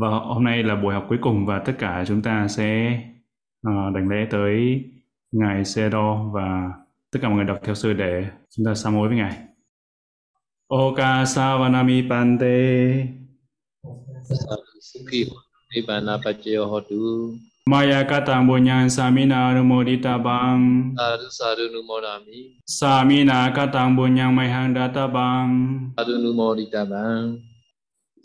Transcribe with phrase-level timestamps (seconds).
[0.00, 3.00] Và hôm nay là buổi học cuối cùng và tất cả chúng ta sẽ
[3.62, 4.84] ờ, uh, đảnh lễ tới
[5.32, 6.72] Ngài đo và
[7.12, 8.24] tất cả mọi người đọc theo sư để
[8.56, 9.38] chúng ta sám hối với Ngài.
[10.68, 13.06] Oka Savanami Pante
[16.70, 17.34] Hotu
[17.66, 20.92] Maya kata Bunyan Samina Numodita Bang.
[20.96, 25.92] Sadhu sadu Numodami Samina kata Bunyan Mayhang Data Bang.
[25.96, 27.53] Sadhu Numodita Bang.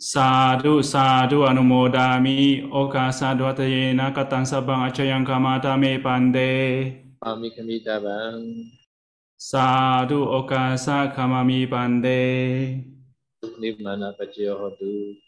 [0.00, 7.04] Sadhu sadhu anumodami oka sadvatayena katang sabang acayang kamata me pande.
[7.20, 8.64] Ami kamitabang.
[9.36, 12.80] Sadhu oka sa kamami pande.
[13.60, 15.20] Nimana paciyo hotu.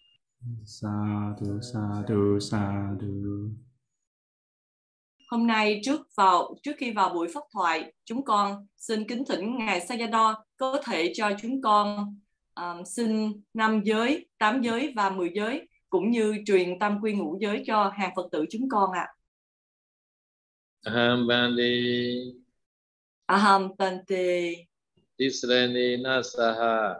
[0.65, 3.53] Sadhu sadhu sadhu.
[5.29, 9.59] Hôm nay trước vào trước khi vào buổi pháp thoại, chúng con xin kính thỉnh
[9.59, 12.17] ngài Sayadaw có thể cho chúng con
[12.55, 17.39] um, xin năm giới, tám giới và mười giới cũng như truyền tam quy ngũ
[17.41, 19.09] giới cho hàng Phật tử chúng con ạ.
[20.83, 21.73] Aham Bande
[23.27, 24.55] Aham Tante
[25.17, 26.95] Tisrani Nasaha.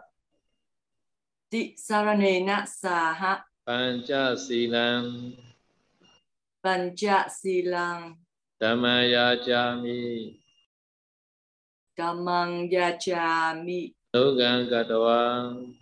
[1.49, 3.45] Tisarane Nasaha.
[3.65, 5.35] Pancha Silam
[6.63, 8.15] Pancha Silang
[14.13, 15.73] Nugang Katawang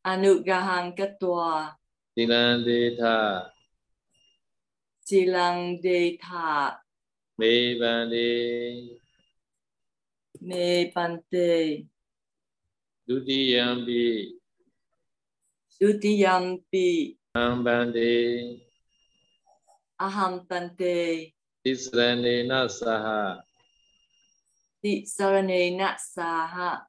[0.00, 1.76] Anugahang Katwa
[2.16, 3.52] Silan Detha
[5.04, 6.80] Silang Detha
[7.36, 8.32] Me Bande
[10.40, 11.84] Me Pante
[13.04, 14.40] Dutiyampi
[15.76, 18.56] Dutiyampi Aham Bande
[20.00, 21.28] Aham Pante
[21.60, 23.44] Tisrani Nasaha
[24.80, 26.88] Tisarane Nasaha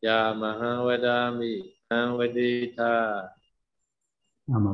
[0.00, 3.28] Ya maha wedami, ya wedita.
[4.48, 4.72] Ama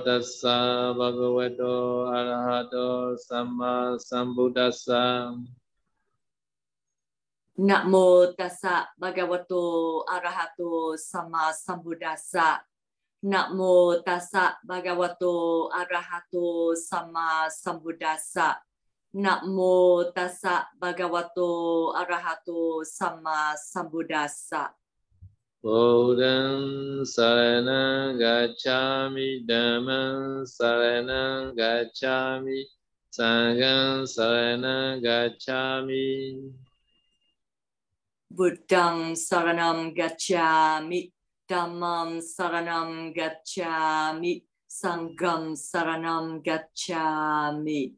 [0.00, 5.36] dasa bhagavato arahato sama sambudasa.
[7.60, 12.64] Namo dasa bhagavato arahato sama sambudasa.
[13.20, 18.64] Namo dasa bhagavato arahato sama sambudasa.
[19.14, 24.68] Namo tassa bhagavato arahato sama sambuddhassa.
[25.62, 32.64] Buddham Saranam Gacchami Dhammam Saranam Gacchami
[33.10, 36.52] Sangham Saranam Gacchami
[38.30, 41.10] Buddhang saranam gacchami.
[41.48, 44.44] Dhammam saranam gacchami.
[44.68, 47.94] Sangham saranam gacchami.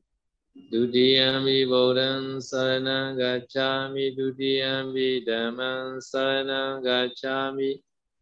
[0.68, 7.80] Dutiyampi Buddham Saranam Gacchami Dutiyampi Dhammam Saranam Gacchami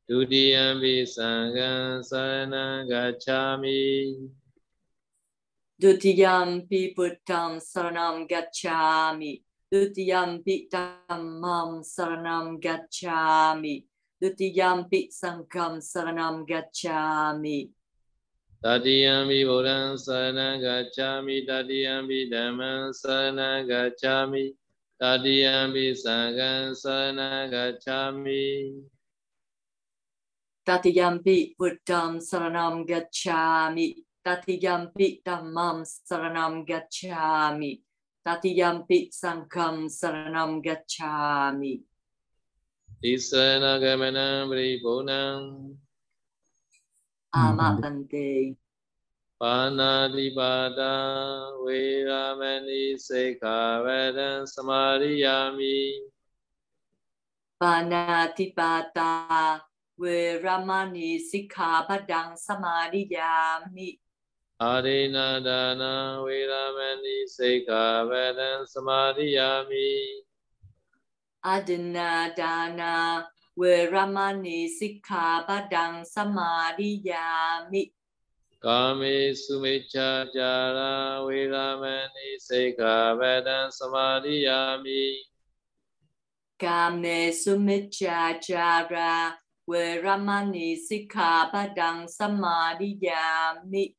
[0.08, 4.30] Dutiyampi Sangham Saranam Gacchami
[5.80, 9.44] Dutiyampi Buddham saranam gacchami.
[9.72, 13.86] Dutiyampi Dhammam saranam gacchami.
[14.20, 17.70] Dutiyampi Sangham saranam gacchami.
[18.64, 24.54] Tatiyampi Buddham Saranam Gacchami Tatiyampi Dhammam Saranam Gacchami
[25.00, 28.82] Tatiyampi Sangham Saranam Gacchami
[30.68, 34.04] Tatiyampi Buddham saranam gacchami.
[34.20, 37.80] Tatiyampi Dhammam saranam gacchami.
[38.20, 41.80] Tatiyampi Sangham saranam gacchami.
[43.02, 45.78] Tisana Gamanam Paripurnam
[47.28, 47.82] Hmm, amat hmm.
[47.84, 48.46] penting.
[49.38, 50.96] Panadipada
[51.62, 56.08] wiramani sekawedan samariyami.
[57.60, 59.60] Panadipada
[60.00, 64.00] wiramani sekawedan samariyami.
[64.58, 70.24] Adinadana wiramani sekawedan samariyami.
[71.44, 73.28] Adinadana
[73.58, 77.90] Veramani Sikkhapadang Samadhiyami
[78.62, 85.26] Kami sumicha jara viramani Sikkhapadang Samadhiyami
[86.54, 89.34] Kami sumicha jara
[89.68, 93.90] viramani Sikkhapadang Samadhiyami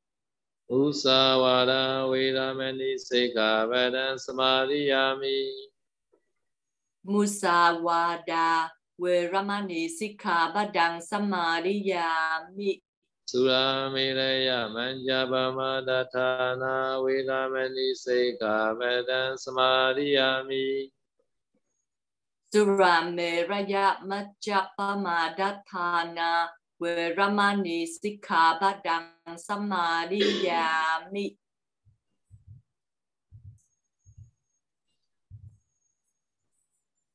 [0.71, 5.51] Usavada viramani Sikkhapadang Samadhiyami
[7.05, 12.11] Musawada เวรมณีสิกขาบดังสมาริยา
[12.57, 12.71] มิ
[13.31, 16.29] สุรามิเรยมัญญาปมาดทา
[16.61, 20.67] นาเวรามณีสิกขาบดังสมาริยามิ
[22.51, 23.75] สุรามิเรย
[24.09, 26.31] มัญญาปมาดทานา
[26.79, 26.83] เว
[27.17, 29.03] รมณีสิกขาบดัง
[29.47, 30.67] สมาริยา
[31.13, 31.25] มิ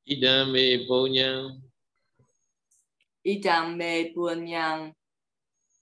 [0.04, 1.63] Idame Ponyang
[3.24, 3.40] y
[3.76, 4.92] mê buồn nhang.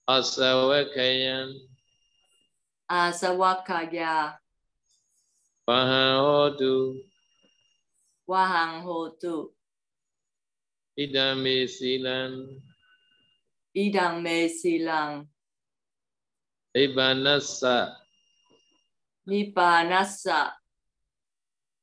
[0.05, 1.47] À, asawakaya
[2.87, 4.39] à, asawakaya
[5.67, 6.99] vahahotu
[8.27, 9.55] vahanghotu
[10.97, 12.61] idame silan
[13.73, 15.27] idame silan
[16.75, 17.95] ibanasa,
[19.25, 20.59] nibanassa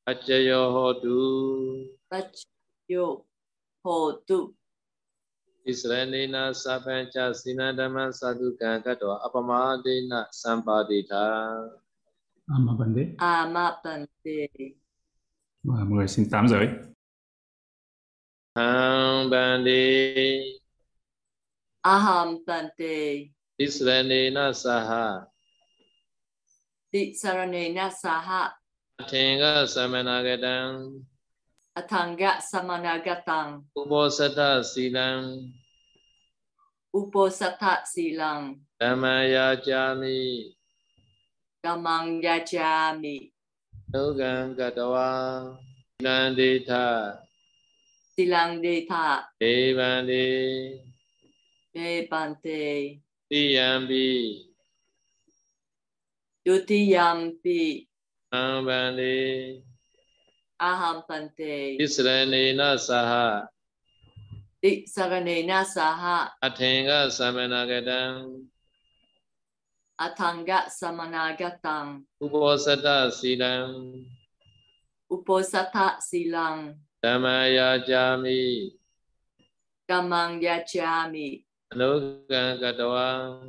[0.05, 3.25] acayo hotu achayo
[3.85, 4.60] hotu
[5.66, 9.51] ဣစရနေနသဗ္ဗံချစိနဓမ္မသတုကံကတောအပမ
[9.83, 11.25] ဒိနသံပါတိထာ
[12.48, 14.38] Ama Bande Amapante
[15.68, 16.68] và mọi người xin tám giới
[18.56, 18.72] ဟံ
[19.31, 19.86] ဗန္တိ
[21.94, 22.95] Aham Pante
[23.57, 24.92] ဣစရနေနသဟ
[26.92, 28.44] Tisaranena Saha
[29.01, 29.44] အထင်က
[29.74, 30.56] သမဏဂတံ
[31.81, 35.49] Atanga samanagatang Uposatha silang.
[36.93, 38.61] Uposatha silang.
[38.77, 40.53] Dhamayajami.
[41.65, 43.32] Dhamayajami.
[43.97, 45.56] Nugang gatawa.
[45.97, 47.17] Silang dita.
[48.12, 49.25] Silang dita.
[49.41, 50.76] Devandi.
[51.73, 53.00] Devante.
[53.25, 54.44] Tiyambi.
[56.44, 57.88] Dutiyampi.
[58.29, 59.69] Ambandi
[60.61, 63.49] aham pante isranena saha
[64.61, 66.37] isaranena saha.
[66.45, 68.45] Athenga samanagatam.
[69.97, 72.05] Athanga samanagatam.
[72.21, 74.05] Uposata silam.
[75.09, 76.77] Uposata silam.
[77.01, 78.77] Dhamayajami
[79.91, 81.43] dhammang yajami
[81.75, 83.43] anugankatwa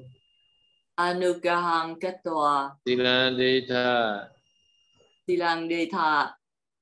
[0.98, 4.26] anugahang katwa silang dita
[5.30, 6.34] silang dita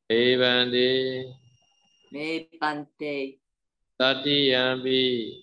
[0.09, 1.35] Bàn Devande.
[2.11, 3.37] Devante.
[3.99, 5.37] Tatiyampi.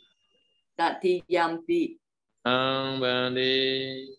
[0.77, 2.01] Tatiyampi.
[2.45, 4.19] Aham bande.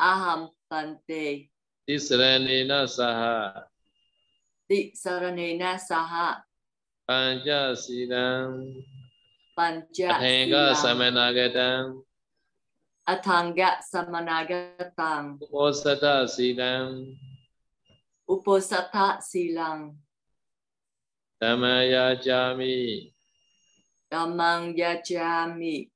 [0.00, 1.46] Aham bante.
[1.86, 3.70] Tisaranena saha.
[4.68, 6.42] Tisaranena saha.
[7.06, 8.82] Panchasilam.
[9.56, 10.10] Panchasilam.
[10.10, 12.02] Athanga samanagatam.
[13.06, 15.38] Athanga samanagatam.
[15.38, 17.14] Uposata silam.
[18.32, 19.92] Uposatha silang.
[21.36, 23.12] Dhamayajami.
[24.08, 25.92] Dhammang yajami.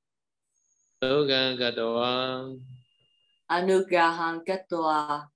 [1.01, 2.53] Logang gatoa.
[3.49, 5.33] Anugahang gatoa.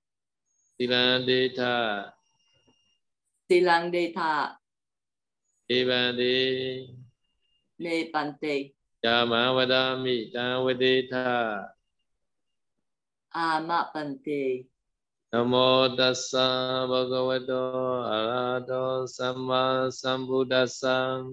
[0.78, 2.06] Silang deta.
[3.50, 4.62] Silang deta.
[5.66, 6.86] Evandi.
[7.82, 8.78] Nepante.
[9.02, 10.30] Yama vadami.
[10.30, 11.66] Dhamma deta.
[13.34, 14.71] Ama pante.
[15.32, 21.24] Namo tassa bhagavato arahato sama sambuddhassa.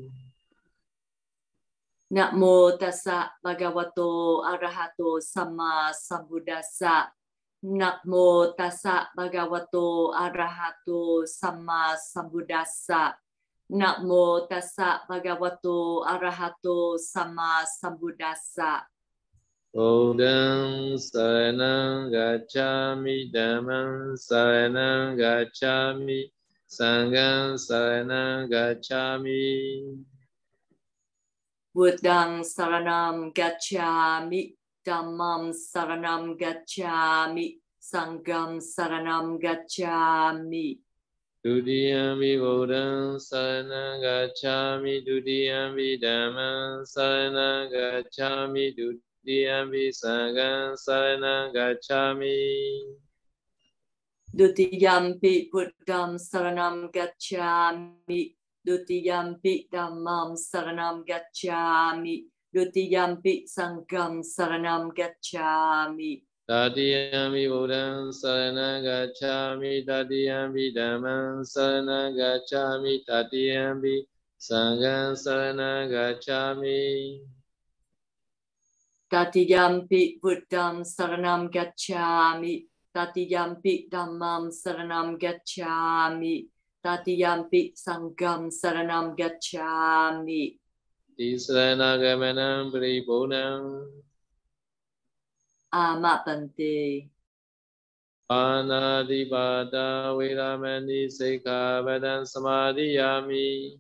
[2.10, 7.12] Namo tassa bhagavato arahato sama sambuddhassa.
[7.64, 13.20] Namo tassa bhagavato arahato sama sambuddhassa.
[13.68, 18.88] Namo tassa bhagavato arahato sama sambuddhassa.
[19.70, 26.26] Udang saranang gacchami dhammang saranang gacchami
[26.66, 29.94] sanghang saranang gacchami.
[31.70, 40.82] Buddhang saranam gacchami dhammam saranam gacchami sangham saranam gacchami.
[41.46, 52.96] Dudiyami Bodham Saranam Gacchami Dudiyami Dhammam Saranam Gacchami Dudiyami Diyampi sangang saranang gacchami.
[54.36, 58.36] Dutiyampi buddham saranam gacchami.
[58.66, 62.26] Dutiyampi dhammam saranam gacchami.
[62.56, 66.24] Dutiyampi sangham saranam gacchami.
[66.50, 74.02] Tadiyami Buddham Sarana Gacchami Tadiyami Dhammam Sarana Gacchami Tadiyami
[74.42, 77.22] Sangham Sarana Gacchami
[79.10, 82.70] Tatiyampi buddham saranam gacchami.
[82.94, 86.46] Tatiyampi dhammam saranam gacchami.
[86.86, 90.62] Tatiyampi sanggam saranam gacchami.
[91.18, 93.90] Disanagamanam paribhunam.
[95.74, 97.10] Amat penting.
[98.30, 103.74] Anadipada wiramani sekabadan samadhiyami.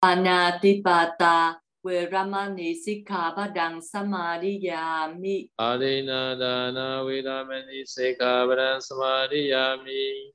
[0.00, 5.54] Anatipata Where Ramani Sikkhapadang Samadhiyami.
[5.54, 10.34] Adinadana Vidamani Sikkhapadang Samadhiyami.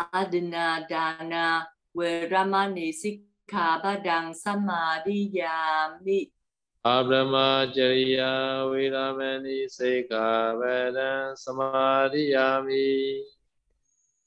[0.00, 6.32] Adinadana Viramani Sikkhapadang Samadhiyami.
[6.80, 13.20] Abramacharya Viramani Sikkhapadang Samadhiyami.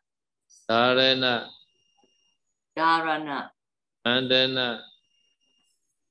[0.67, 1.45] Darana.
[2.75, 3.51] Darana.
[4.03, 4.81] Mandana.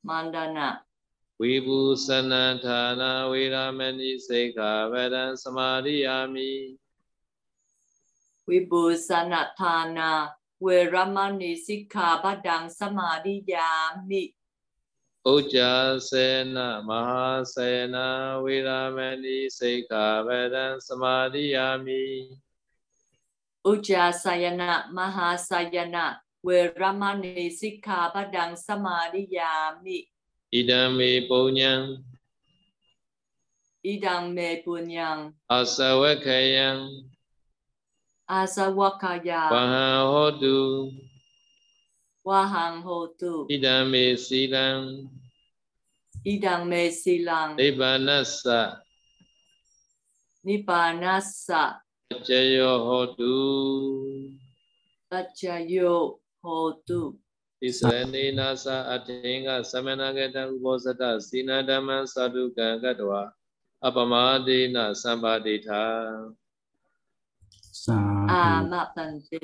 [0.05, 0.69] Mandana.
[1.43, 4.59] ဝိဘူးသနံဌာနဝေရမဏိစေခ
[4.93, 6.51] ဝရံသမာရိယာမိ
[8.49, 14.33] Paripurnam Amapante Anadipata Viramani Sikkhapadam Samadhiyami
[15.27, 22.41] Sikkhapadang Samadhiyami Adina Dana Viramani Sikkhapadam Samadhiyami Veramani Sikkhapadang Samadhiyami Abramacharya Viramani Sikkhapadam Samadhiyami
[23.65, 26.17] Ujjasena Mahasena Ujjasayana Mahasayana
[28.57, 30.09] Samadhiyami
[30.49, 32.01] Idami Punyam.
[33.85, 37.09] Idang me punyang Asawakayam
[38.29, 39.49] Asawakaya.
[39.49, 40.93] Wahang hotu.
[42.29, 45.09] Wahang hodu Idam me silang.
[46.29, 47.57] Idam me silang.
[47.57, 48.85] Nibanasa.
[50.45, 51.81] Nibanasa.
[52.13, 53.37] Pajayo hodu
[55.09, 57.17] Pajayo hodu
[57.65, 62.77] Isleni nasa atinga samanagata ubosata sinadama sadhuka
[63.81, 65.81] apa madi na sampadita.
[68.29, 69.39] à mà thần từ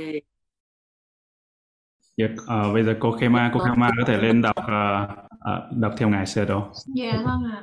[2.17, 5.95] Dạ, uh, bây giờ cô Khema, cô Khema có thể lên đọc uh, uh, đọc
[5.99, 6.73] theo ngài sơ đó.
[6.95, 7.62] Dạ vâng ạ.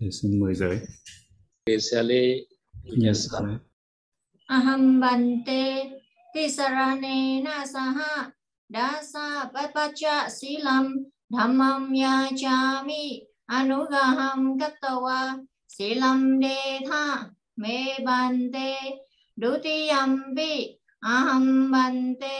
[0.00, 0.80] Để xin mời giới.
[1.66, 2.34] Kesale
[3.06, 3.38] yasa.
[4.46, 5.90] Aham bante
[6.34, 8.30] tisarane nasaha
[8.68, 18.76] dasa papacha silam dhammam yachami anugaham kattawa silam detha me bante
[19.40, 20.52] dutiyampi
[21.14, 22.38] aham bante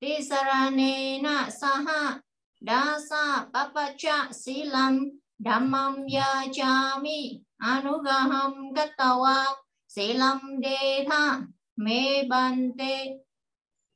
[0.00, 1.18] tisarane
[1.60, 2.22] saha
[2.62, 4.94] dasa papacha silam
[5.42, 9.38] dhammam yachami anugaham gattawa
[9.94, 11.46] silam detha
[11.84, 13.22] me bante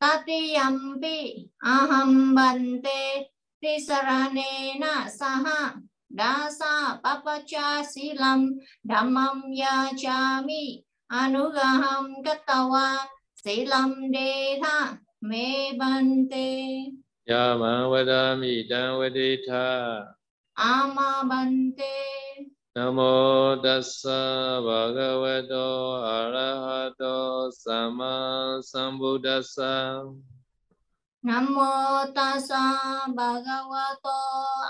[0.02, 3.30] tatiyampi aham bante
[3.62, 5.78] tisaranena saha
[6.10, 10.82] dasa papacha silam dhammam yachami
[11.20, 13.04] anugaham kattawa
[13.36, 14.96] silam de tha
[15.28, 16.48] me bante
[17.28, 20.08] Yama vadami dan vadita
[20.56, 21.96] ama bante
[22.72, 30.08] Namo tassa bhagavato arahato sama sambuddhassa.
[31.20, 32.64] Namo tassa
[33.12, 34.18] bhagavato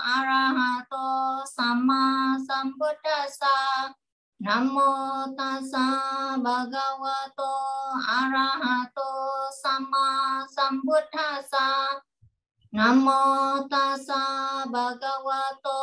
[0.03, 3.95] arahato sama sambuddhassa
[4.41, 5.85] Namo tassa
[6.41, 7.53] bhagavato
[8.07, 9.09] arahato
[9.61, 12.01] sama sambuddhassa
[12.73, 15.79] Namo tassa bhagavato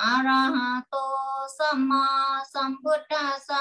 [0.00, 1.06] arahato
[1.52, 3.60] sama sambuddhasa.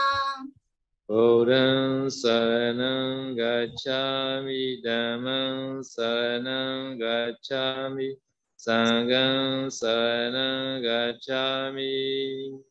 [1.09, 8.15] Buddhaṃ saranam gacchami, Dhammam saranam gacchami
[8.55, 12.68] Sanghaṃ saranam gacchami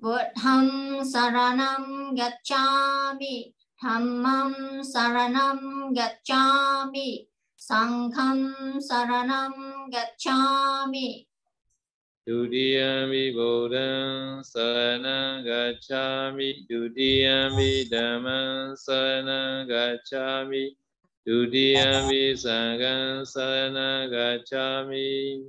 [0.00, 3.52] Buddham saranam gacchami,
[3.82, 7.26] Dhammam saranam gacchami
[7.58, 9.52] Sangham saranam
[9.92, 11.26] gacchami.
[12.26, 20.70] Dutiyampi Bodham saranam gacchami Dutiyampi Dhammam saranam gacchami
[21.28, 25.44] Dutiyampi Sanghaṃ saranam gacchami.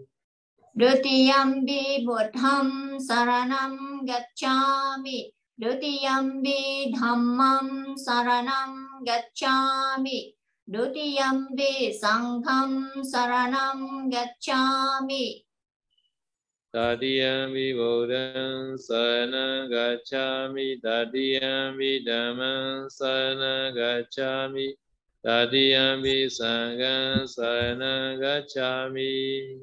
[0.78, 5.34] Dutiyambi Buddham saranam gacchami.
[5.60, 10.32] Dutiyambi Dhammam saranam gacchami.
[10.72, 15.44] Dutiyambi Sangham saranam gacchami.
[16.74, 20.80] Tatiyampi Buddhaṃ saranam gacchami.
[20.80, 24.72] Tatiyampi Dhammam saranam gacchami.
[25.20, 29.60] Tatiyampi Sanghaṃ saranam gacchami.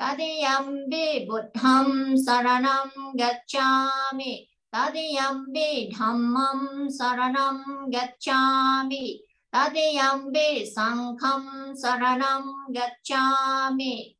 [0.00, 4.48] Tadiyambi Buddham saranam gacchami.
[4.74, 7.62] Tadiyambi Dhammam saranam
[7.94, 9.20] gacchami.
[9.54, 14.16] Tadiyambi Sangham saranam gacchami.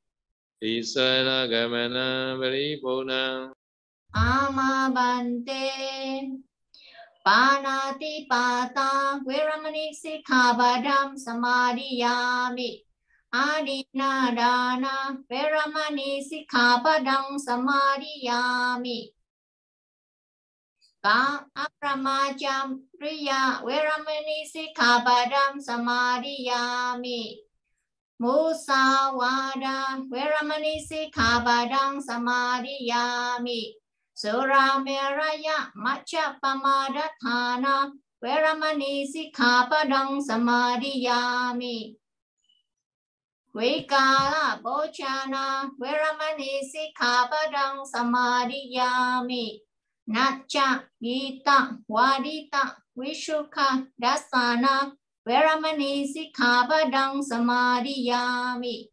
[0.62, 3.52] Tisara gamana paripurna.
[4.14, 5.64] Amabante.
[7.26, 12.84] Panati pata Viramani sikkhabadam samadhiyami
[13.34, 14.96] อาดีนาดานา
[15.28, 18.42] เวรมณีสิกขาปดังสมาดิยา
[18.84, 18.98] มิ
[21.04, 21.20] กา
[21.56, 22.66] อัปรมาจาม
[23.02, 26.64] ริยาเวรมณีสิกขาปดังสมาดิยา
[27.02, 27.20] มิ
[28.22, 28.84] มุสา
[29.18, 29.78] วาดา
[30.10, 33.06] เวรมณีสิกขาปดังสมาดิยา
[33.44, 33.60] มิ
[34.20, 37.76] สุราเมรยะมัชฌปมาดทานา
[38.20, 41.20] เวรมณีสิกขาปดังสมาดิยา
[41.62, 41.76] มิ
[43.54, 49.60] Vikala Bochana Viramani sikkhapadam samadhiyami,
[50.10, 54.92] Natcha Gita Wadita Vishukha Dasana,
[55.24, 58.88] Viramani sikkhapadam samadhiyami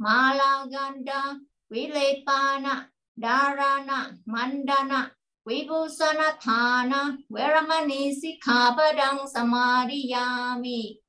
[0.00, 1.40] Malaganda
[1.72, 2.86] Vilepana,
[3.20, 5.10] Dharana Mandana
[5.48, 11.00] Vibhusana Thana Viramani sikkhapadam samadhiyami.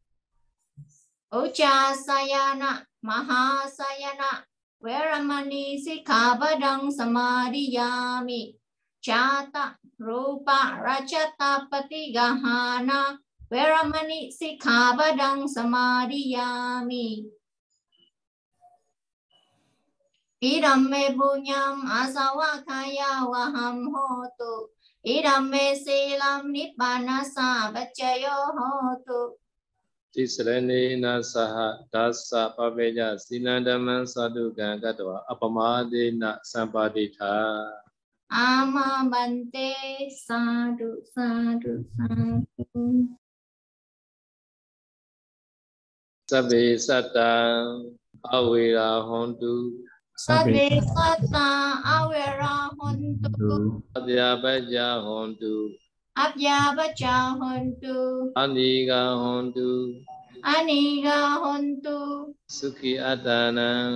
[1.33, 4.43] Uchasayana, Mahasayana,
[4.83, 8.55] Veramani sikkhapadam samadhiyami,
[9.07, 13.17] Chata Rupa Rachata Patigahana
[13.51, 17.25] Veramani sikkhapadam samadhiyami
[20.43, 24.69] Idam me punyam asawakaya waham hotu.
[25.01, 29.39] Idam me silam nippanasa bacchayo hotu.
[30.19, 31.55] တိစရဏေနသဟ
[31.93, 37.35] ဒါသပပေညဇိနန္တမံသတုကံကတဝအပမာဒေနသံပါတိထာ
[38.35, 38.75] အာမ
[39.11, 39.71] ဘန္တေ
[40.27, 40.41] သာ
[40.79, 41.29] ဓုသာ
[41.63, 42.07] ဓုသာ
[42.53, 42.63] ဓု
[46.29, 47.33] သဗ္ဗေသတ္တံ
[48.33, 49.53] အဝေရာဟွန်တု
[50.27, 51.47] သဗ္ဗေသတ္တံ
[51.89, 53.53] အဝေရာဟွန်တု
[53.97, 55.53] အပြပကြဟွန်တု
[56.17, 58.33] Abya bacha hontu.
[58.35, 60.01] aniga hontu
[60.43, 62.33] Aniga hontu.
[62.49, 63.93] sukhi attanam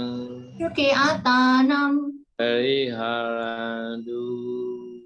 [0.62, 1.94] Yuki atanam.
[2.38, 4.22] pariharantu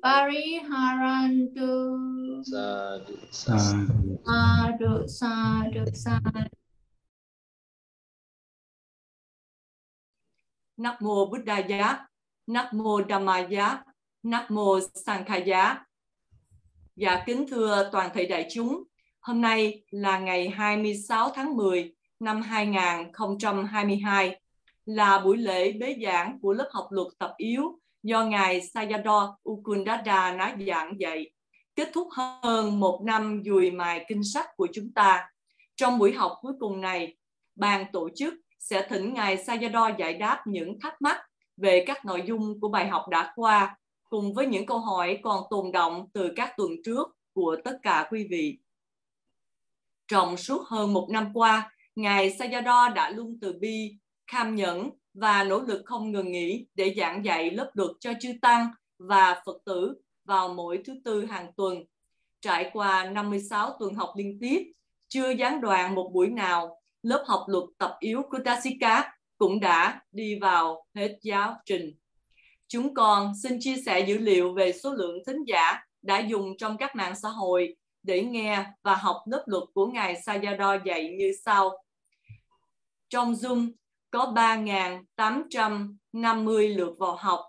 [0.03, 1.71] Pariharantu.
[2.51, 4.91] sadhu sadhu Sadhu.
[5.07, 6.51] Sadhu, sadhu.
[10.77, 12.05] Nam mô Buddha giá,
[12.47, 13.83] Nam mô Dhamma giá,
[14.23, 15.84] Nam mô Sankha giá.
[16.95, 18.83] Dạ kính thưa toàn thể đại chúng,
[19.19, 24.39] hôm nay là ngày 26 tháng 10 năm 2022
[24.85, 30.35] là buổi lễ bế giảng của lớp học luật tập yếu do ngài Sayadaw Ukundada
[30.35, 31.31] nói giảng dạy.
[31.75, 35.29] kết thúc hơn một năm dùi mài kinh sách của chúng ta.
[35.75, 37.17] Trong buổi học cuối cùng này,
[37.55, 41.17] ban tổ chức sẽ thỉnh Ngài Sayadaw giải đáp những thắc mắc
[41.57, 43.77] về các nội dung của bài học đã qua,
[44.09, 48.07] cùng với những câu hỏi còn tồn động từ các tuần trước của tất cả
[48.11, 48.57] quý vị.
[50.07, 55.43] Trong suốt hơn một năm qua, Ngài Sayadaw đã luôn từ bi, kham nhẫn và
[55.43, 59.57] nỗ lực không ngừng nghỉ để giảng dạy lớp luật cho chư Tăng và Phật
[59.65, 61.83] tử vào mỗi thứ tư hàng tuần.
[62.41, 64.71] Trải qua 56 tuần học liên tiếp,
[65.07, 70.01] chưa gián đoạn một buổi nào, lớp học luật tập yếu của Dasika cũng đã
[70.11, 71.93] đi vào hết giáo trình.
[72.67, 76.77] Chúng con xin chia sẻ dữ liệu về số lượng thính giả đã dùng trong
[76.77, 81.31] các mạng xã hội để nghe và học lớp luật của Ngài Sayadaw dạy như
[81.45, 81.83] sau.
[83.09, 83.71] Trong Zoom,
[84.11, 87.39] có 3.850 lượt vào học.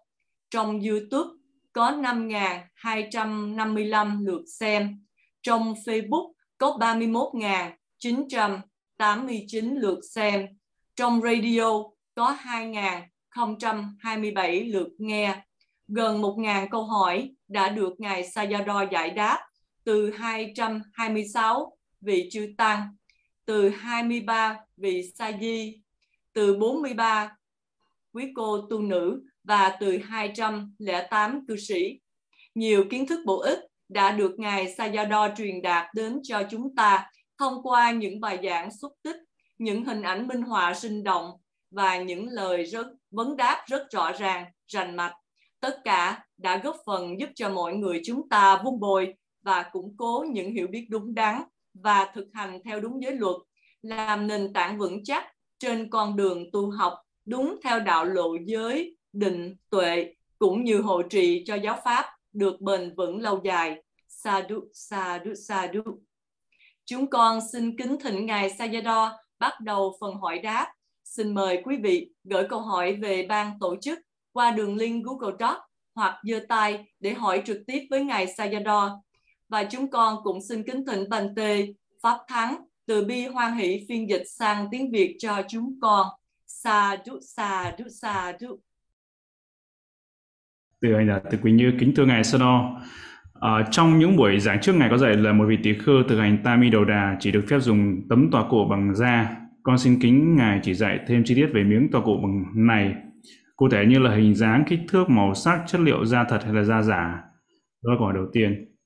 [0.51, 1.31] Trong YouTube,
[1.73, 5.05] có 5.255 lượt xem.
[5.43, 10.47] Trong Facebook, có 31.989 lượt xem.
[10.97, 11.83] Trong radio,
[12.15, 12.37] có
[13.37, 15.45] 2.027 lượt nghe.
[15.89, 19.39] Gần 1.000 câu hỏi đã được Ngài Sayadaw giải đáp
[19.85, 22.97] từ 226 vị chư tăng,
[23.45, 25.81] từ 23 vị sa di,
[26.33, 27.37] từ 43
[28.13, 32.01] quý cô tu nữ và từ 208 cư sĩ.
[32.55, 37.11] Nhiều kiến thức bổ ích đã được Ngài Sayadaw truyền đạt đến cho chúng ta
[37.39, 39.17] thông qua những bài giảng xúc tích,
[39.59, 41.31] những hình ảnh minh họa sinh động
[41.77, 45.15] và những lời rất vấn đáp rất rõ ràng, rành mạch.
[45.61, 49.95] Tất cả đã góp phần giúp cho mọi người chúng ta vun bồi và củng
[49.97, 51.43] cố những hiểu biết đúng đắn
[51.75, 53.37] và thực hành theo đúng giới luật,
[53.83, 55.25] làm nền tảng vững chắc
[55.59, 61.03] trên con đường tu học đúng theo đạo lộ giới, định, tuệ, cũng như hộ
[61.03, 63.83] trì cho giáo pháp được bền vững lâu dài.
[64.09, 65.83] Sadhu, sadhu, sadhu.
[66.85, 70.73] Chúng con xin kính thỉnh Ngài Sayadaw bắt đầu phần hỏi đáp.
[71.07, 73.99] Xin mời quý vị gửi câu hỏi về ban tổ chức
[74.33, 75.57] qua đường link Google Doc
[75.95, 78.99] hoặc giơ tay để hỏi trực tiếp với Ngài Sayadaw
[79.49, 81.69] và chúng con cũng xin kính thỉnh Bành Tê,
[82.03, 86.07] Pháp Thắng, từ bi hoan hỷ phiên dịch sang tiếng Việt cho chúng con.
[86.47, 88.59] Sa đu sa đu sa đu.
[90.81, 92.81] Từ anh là từ quý Như kính thưa ngài Sano.
[93.41, 96.19] À, trong những buổi giảng trước ngài có dạy là một vị tỷ khưu thực
[96.19, 99.46] hành Tami đầu đà chỉ được phép dùng tấm tòa cổ bằng da.
[99.67, 102.95] Con xin kính ngài chỉ dạy thêm chi tiết về miếng tòa cổ bằng này.
[103.57, 106.55] Cụ thể như là hình dáng, kích thước, màu sắc, chất liệu da thật hay
[106.55, 107.23] là da giả.
[107.83, 108.77] Đó là câu hỏi đầu tiên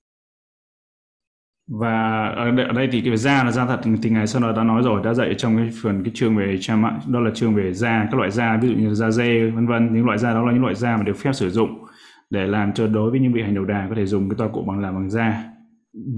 [1.71, 2.27] và
[2.69, 5.01] ở đây thì cái da là da thật thì ngài sau đó đã nói rồi
[5.05, 8.09] đã dạy trong cái phần cái chương về cha mạng đó là chương về da
[8.11, 10.53] các loại da ví dụ như da dê vân vân những loại da đó là
[10.53, 11.85] những loại da mà được phép sử dụng
[12.31, 14.49] để làm cho đối với những vị hành đầu đà có thể dùng cái toa
[14.49, 15.45] cụ bằng làm bằng da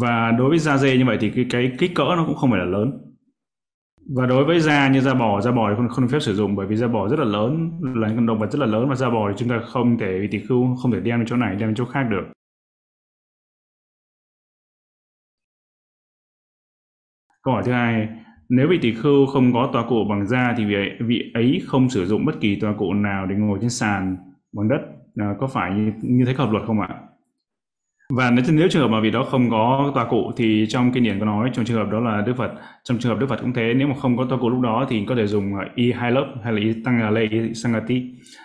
[0.01, 2.51] và đối với da dê như vậy thì cái cái kích cỡ nó cũng không
[2.51, 3.12] phải là lớn
[4.08, 6.56] và đối với da như da bò da bò thì không không phép sử dụng
[6.56, 8.88] bởi vì da bò rất là lớn là những con động vật rất là lớn
[8.88, 11.36] và da bò thì chúng ta không thể thì không không thể đem đến chỗ
[11.36, 12.24] này đem đến chỗ khác được
[17.42, 18.08] Câu hỏi thứ hai,
[18.48, 21.62] nếu vị tỷ khưu không có tòa cụ bằng da thì vị ấy, vị ấy
[21.66, 24.16] không sử dụng bất kỳ tòa cụ nào để ngồi trên sàn
[24.52, 24.80] bằng đất
[25.16, 26.88] à, có phải như, như thế hợp luật không ạ?
[28.16, 31.05] Và nếu, nếu trường hợp mà vì đó không có tòa cụ thì trong kinh
[31.05, 32.51] điển có nói trong trường hợp đó là Đức Phật
[32.85, 34.87] trong trường hợp Đức Phật cũng thế nếu mà không có tòa cụ lúc đó
[34.88, 38.03] thì có thể dùng à, y hai lớp hay là y tăng lê y sangati.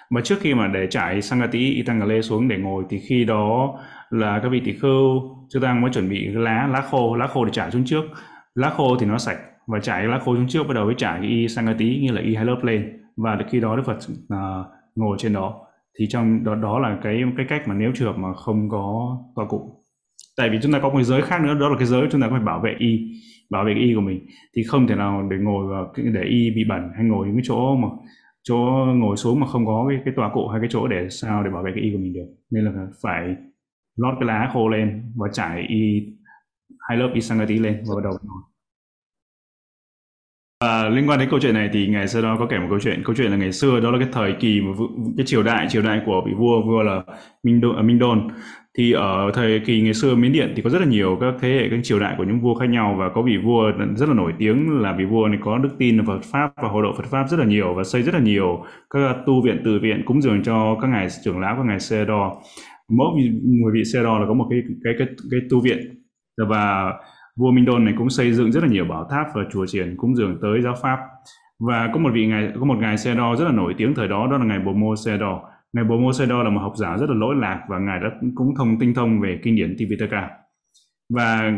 [0.10, 3.25] Mà trước khi mà để trải sangati y tăng lê xuống để ngồi thì khi
[3.25, 7.27] đó là các vị tỷ khưu chúng ta mới chuẩn bị lá lá khô lá
[7.27, 8.03] khô để trải xuống trước.
[8.56, 11.21] Lá khô thì nó sạch và trải lá khô xuống trước bắt đầu mới trải
[11.21, 12.99] y sang như là y hai lớp lên.
[13.17, 13.97] Và khi đó đức phật
[14.34, 15.66] uh, ngồi trên đó
[15.99, 19.17] thì trong đó đó là cái cái cách mà nếu trường hợp mà không có
[19.36, 19.83] tọa cụ.
[20.38, 22.27] Tại vì chúng ta có một giới khác nữa, đó là cái giới chúng ta
[22.29, 22.99] phải bảo vệ y,
[23.49, 24.25] bảo vệ cái y của mình.
[24.55, 27.43] Thì không thể nào để ngồi vào để y bị bẩn hay ngồi những cái
[27.45, 27.88] chỗ mà,
[28.43, 28.55] chỗ
[28.95, 31.49] ngồi xuống mà không có cái cái tòa cụ hay cái chỗ để sao để
[31.49, 32.27] bảo vệ cái y của mình được.
[32.51, 33.36] Nên là phải
[33.95, 36.13] lót cái lá khô lên và trải y,
[36.79, 38.13] hai lớp y sangatiti lên và bắt đầu
[40.59, 42.79] À, liên quan đến câu chuyện này thì ngày xưa đó có kể một câu
[42.79, 43.01] chuyện.
[43.05, 44.71] Câu chuyện là ngày xưa đó là cái thời kỳ mà
[45.17, 47.03] cái triều đại triều đại của vị vua vua là
[47.43, 48.27] Minh Đôn, à, Minh Đôn.
[48.77, 51.49] Thì ở thời kỳ ngày xưa Miến Điện thì có rất là nhiều các thế
[51.49, 54.15] hệ các triều đại của những vua khác nhau và có vị vua rất là
[54.15, 57.05] nổi tiếng là vị vua này có đức tin Phật pháp và hộ độ Phật
[57.05, 60.21] pháp rất là nhiều và xây rất là nhiều các tu viện từ viện cúng
[60.21, 62.41] dường cho các ngài trưởng lão các ngài xe đo.
[62.89, 63.07] Mỗi
[63.43, 65.77] người vị xe đo là có một cái cái cái cái tu viện.
[66.49, 66.93] Và
[67.38, 69.97] vua Minh Đôn này cũng xây dựng rất là nhiều bảo tháp và chùa triển
[69.97, 71.00] cúng dường tới giáo pháp.
[71.60, 74.08] Và có một vị ngài có một ngài xe đo rất là nổi tiếng thời
[74.08, 75.41] đó đó là ngài Bồ Mô xe đo.
[75.73, 78.00] Ngài Bồ Mô xe đo là một học giả rất là lỗi lạc và ngài
[78.00, 80.30] đã cũng thông tinh thông về kinh điển Tipitaka
[81.10, 81.52] và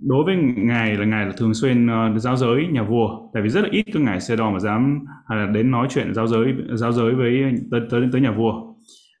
[0.00, 3.42] đối với ngài là ngài là thường xuyên ờ, uh, giao giới nhà vua tại
[3.42, 6.14] vì rất là ít các ngài xe đo mà dám hay là đến nói chuyện
[6.14, 8.52] giao giới giao giới với tới tới tới nhà vua.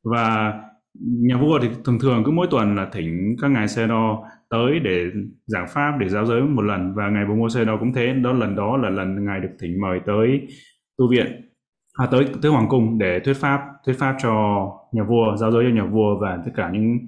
[0.04, 0.52] Và
[1.00, 4.80] nhà vua thì thường thường cứ mỗi tuần là thỉnh các ngài xe đo tới
[4.80, 5.06] để
[5.46, 6.94] giảng pháp để giáo giới một lần.
[6.94, 8.12] Và ngài bồ mô xe đó cũng thế.
[8.12, 10.40] Đó lần đó là lần ngài được thỉnh mời tới
[10.98, 11.26] tu viện
[11.98, 14.32] à, tới tới hoàng cung để thuyết pháp thuyết pháp cho
[14.92, 16.98] nhà vua giáo giới cho nhà vua và tất cả những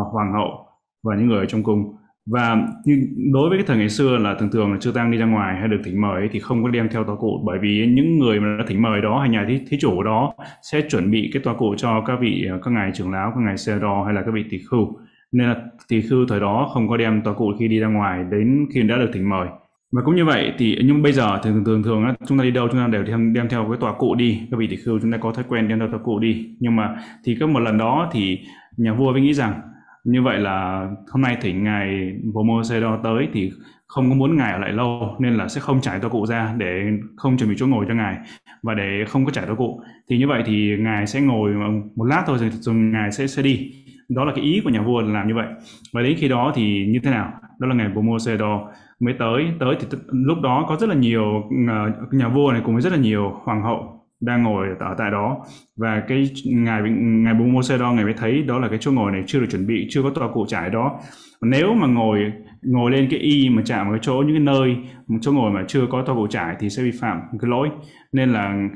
[0.00, 0.66] uh, hoàng hậu
[1.04, 1.96] và những người ở trong cung.
[2.26, 2.98] Và nhưng
[3.32, 5.56] đối với cái thời ngày xưa là thường thường là chưa tăng đi ra ngoài
[5.58, 7.42] hay được thỉnh mời thì không có đem theo tòa cụ.
[7.44, 10.34] Bởi vì những người mà đã thỉnh mời đó hay nhà thí, thí chủ đó
[10.62, 13.40] sẽ chuẩn bị cái tòa cụ cho các vị ờ, các ngài trưởng lão các
[13.40, 14.98] ngài xe đo hay là các vị tỷ khưu
[15.34, 15.56] nên là
[15.88, 18.82] tỳ khưu thời đó không có đem tòa cụ khi đi ra ngoài đến khi
[18.82, 19.48] đã được thỉnh mời.
[19.92, 22.50] Và cũng như vậy thì nhưng bây giờ thì thường thường thường chúng ta đi
[22.50, 24.40] đâu chúng ta đều đem, đem theo cái tòa cụ đi.
[24.50, 26.56] Các vị tỷ khưu chúng ta có thói quen đem theo tòa cụ đi.
[26.60, 28.38] Nhưng mà thì có một lần đó thì
[28.76, 29.60] nhà vua mới nghĩ rằng
[30.04, 33.50] như vậy là hôm nay thỉnh ngài Pomosedo tới thì
[33.86, 36.54] không có muốn ngài ở lại lâu nên là sẽ không trải tòa cụ ra
[36.58, 36.82] để
[37.16, 38.16] không chuẩn bị chỗ ngồi cho ngài
[38.62, 39.80] và để không có trải tòa cụ.
[40.10, 41.52] Thì như vậy thì ngài sẽ ngồi
[41.96, 43.72] một lát thôi rồi, rồi ngài sẽ sẽ đi
[44.08, 45.46] đó là cái ý của nhà vua là làm như vậy.
[45.92, 47.32] Và đến khi đó thì như thế nào?
[47.58, 48.68] Đó là ngài Pomosedo
[49.00, 49.46] mới tới.
[49.60, 52.92] Tới thì lúc đó có rất là nhiều ờ, nhà vua này cùng với rất
[52.92, 55.36] là nhiều hoàng hậu đang ngồi ở tại đó.
[55.76, 59.12] Và cái ngài ngài bố mô đo ngài mới thấy đó là cái chỗ ngồi
[59.12, 61.00] này chưa được chuẩn bị, chưa có tòa cụ trải đó.
[61.42, 64.76] Nếu mà ngồi ngồi lên cái y mà chạm vào cái chỗ, những cái nơi,
[65.08, 67.68] một chỗ ngồi mà chưa có tòa cụ trải thì sẽ vi phạm cái lỗi.
[68.12, 68.68] Nên là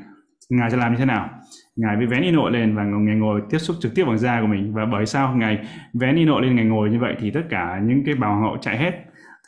[0.49, 1.29] ngài sẽ làm như thế nào?
[1.75, 4.41] Ngài mới vén y nội lên và ngài ngồi tiếp xúc trực tiếp bằng da
[4.41, 4.73] của mình.
[4.73, 7.79] Và bởi sao ngài vén y nội lên ngài ngồi như vậy thì tất cả
[7.83, 8.91] những cái bào hậu chạy hết.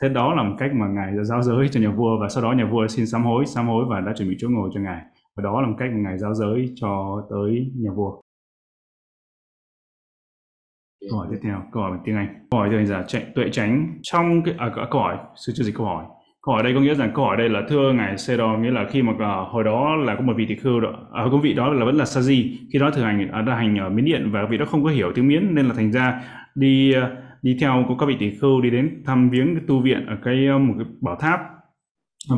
[0.02, 2.52] Thế đó là một cách mà ngài giao giới cho nhà vua và sau đó
[2.52, 5.02] nhà vua xin sám hối sám hối và đã chuẩn bị chỗ ngồi cho ngài.
[5.36, 8.20] Và đó là một cách mà ngài giáo giới cho tới nhà vua.
[11.10, 12.46] Câu hỏi tiếp theo câu hỏi bằng tiếng anh.
[12.50, 15.74] Câu hỏi từ giả là tuệ tránh trong cái à, câu hỏi sư chưa dịch
[15.76, 16.04] câu hỏi
[16.42, 18.86] câu hỏi đây có nghĩa rằng câu hỏi đây là thưa ngài Sedo nghĩa là
[18.90, 21.52] khi mà uh, hồi đó là có một vị tỷ khưu đó à, công vị
[21.52, 24.30] đó là vẫn là Saji khi đó thực hành à, ở hành ở miến điện
[24.32, 26.20] và vị đó không có hiểu tiếng miến nên là thành ra
[26.54, 27.04] đi uh,
[27.42, 30.16] đi theo của các vị tỷ khưu đi đến thăm viếng cái tu viện ở
[30.24, 31.40] cái một cái bảo tháp.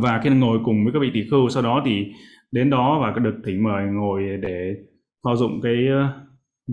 [0.03, 2.13] Và khi ngồi cùng với các vị tỷ khưu sau đó thì
[2.53, 4.75] đến đó và được thỉnh mời ngồi để
[5.25, 5.77] thọ dụng cái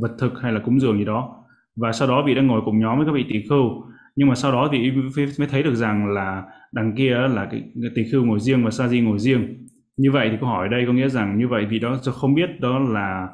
[0.01, 1.35] vật thực hay là cúng dường gì đó.
[1.75, 3.90] Và sau đó vị đã ngồi cùng nhóm với các vị tỷ khưu
[4.21, 4.91] nhưng mà sau đó thì
[5.39, 8.71] mới thấy được rằng là đằng kia là cái, cái tỷ khưu ngồi riêng và
[8.71, 9.67] sa di ngồi riêng.
[9.97, 12.34] Như vậy thì câu hỏi ở đây có nghĩa rằng như vậy vì đó không
[12.34, 13.27] biết đó là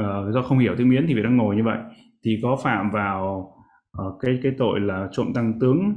[0.00, 1.78] uh, do không hiểu tiếng miến thì vì đang ngồi như vậy.
[2.24, 3.52] Thì có phạm vào
[4.02, 5.94] uh, cái cái tội là trộm tăng tướng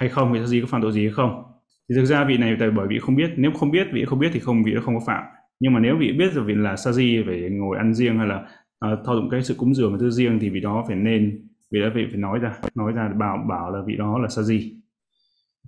[0.00, 1.42] hay không thì sa di có phạm tội gì hay không?
[1.88, 4.18] Thì thực ra vị này tại bởi vị không biết nếu không biết vị không
[4.18, 5.24] biết thì không vị nó không có phạm.
[5.60, 8.26] Nhưng mà nếu vị biết rồi vị là sa di phải ngồi ăn riêng hay
[8.26, 11.49] là uh, thao dụng cái sự cúng dường tư riêng thì vị đó phải nên
[11.70, 14.42] vì đó vị phải nói ra nói ra bảo bảo là vị đó là sa
[14.42, 14.76] di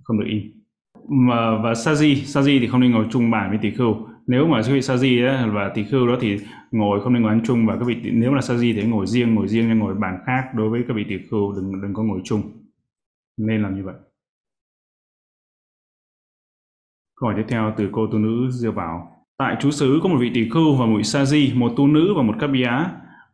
[0.03, 0.51] không được im
[1.09, 4.07] mà và sa di sa di thì không nên ngồi chung bàn với tỷ khưu
[4.27, 5.21] nếu mà vị sa di
[5.53, 6.37] và tỷ khưu đó thì
[6.71, 9.07] ngồi không nên ngồi ăn chung và các vị nếu là sa di thì ngồi
[9.07, 11.93] riêng ngồi riêng nên ngồi bàn khác đối với các vị tỷ khưu đừng đừng
[11.93, 12.41] có ngồi chung
[13.37, 13.95] nên làm như vậy
[17.15, 19.25] Câu hỏi tiếp theo từ cô tu nữ Diêu Bảo.
[19.37, 21.87] Tại chú xứ có một vị tỷ khưu và một vị sa di, một tu
[21.87, 22.69] nữ và một cấp bia.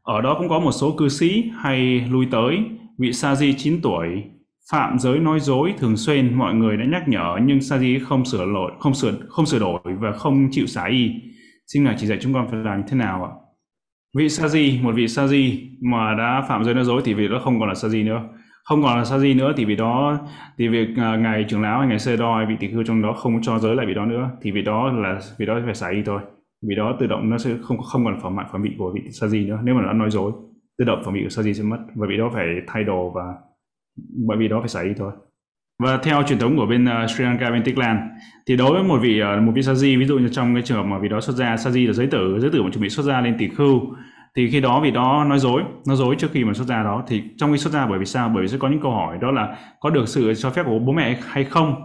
[0.04, 2.60] Ở đó cũng có một số cư sĩ hay lui tới.
[2.98, 4.24] Vị sa di 9 tuổi,
[4.72, 8.26] phạm giới nói dối thường xuyên mọi người đã nhắc nhở nhưng sa di không
[8.26, 11.12] sửa lỗi, không sửa không sửa đổi và không chịu xả y.
[11.68, 13.32] Xin ngài chỉ dạy chúng con phải làm thế nào ạ?
[14.18, 17.28] Vị sa di, một vị sa di mà đã phạm giới nói dối thì vị
[17.28, 18.22] đó không còn là sa di nữa
[18.70, 20.20] không còn là sa di nữa thì vì đó
[20.58, 23.14] thì việc uh, ngài trưởng lão hay ngài sê đo vị tỷ khưu trong đó
[23.14, 25.90] không cho giới lại vị đó nữa thì vì đó là vì đó phải xả
[25.90, 26.22] y thôi
[26.62, 29.02] vì đó tự động nó sẽ không không còn phẩm mạng phẩm vị của vị
[29.12, 30.32] sa di nữa nếu mà nó nói dối
[30.78, 33.10] tự động phẩm vị của sa di sẽ mất và vì đó phải thay đồ
[33.10, 33.34] và
[34.28, 35.12] bởi vì đó phải xả y thôi.
[35.84, 38.10] Và theo truyền thống của bên uh, Sri Lanka bên Tích Lan
[38.48, 40.64] thì đối với một vị uh, một vị sa di ví dụ như trong cái
[40.64, 42.70] trường hợp mà vị đó xuất gia sa di là giới tử giới tử mà
[42.72, 43.82] chuẩn bị xuất gia lên tỷ khưu
[44.36, 47.04] thì khi đó vị đó nói dối nói dối trước khi mà xuất gia đó
[47.08, 48.30] thì trong khi xuất gia bởi vì sao?
[48.30, 50.80] Bởi vì sẽ có những câu hỏi đó là có được sự cho phép của
[50.80, 51.76] bố mẹ hay không?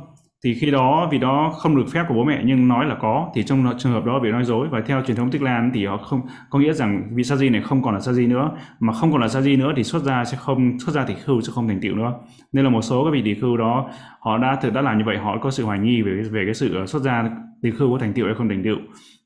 [0.44, 3.30] Thì khi đó vì đó không được phép của bố mẹ nhưng nói là có.
[3.34, 4.68] Thì trong trường hợp đó bị nói dối.
[4.70, 7.48] Và theo truyền thống Tích Lan thì họ không có nghĩa rằng vị sa di
[7.48, 8.50] này không còn là sa di nữa.
[8.80, 11.14] Mà không còn là sa di nữa thì xuất gia sẽ không xuất gia thì
[11.24, 12.12] khưu sẽ không thành tựu nữa.
[12.52, 15.04] Nên là một số các vị tỳ khưu đó họ đã thực đã làm như
[15.06, 15.18] vậy.
[15.18, 17.30] Họ có sự hoài nghi về về cái sự ờ, xuất gia
[17.62, 18.76] tỳ khưu có thành tựu hay không thành tựu.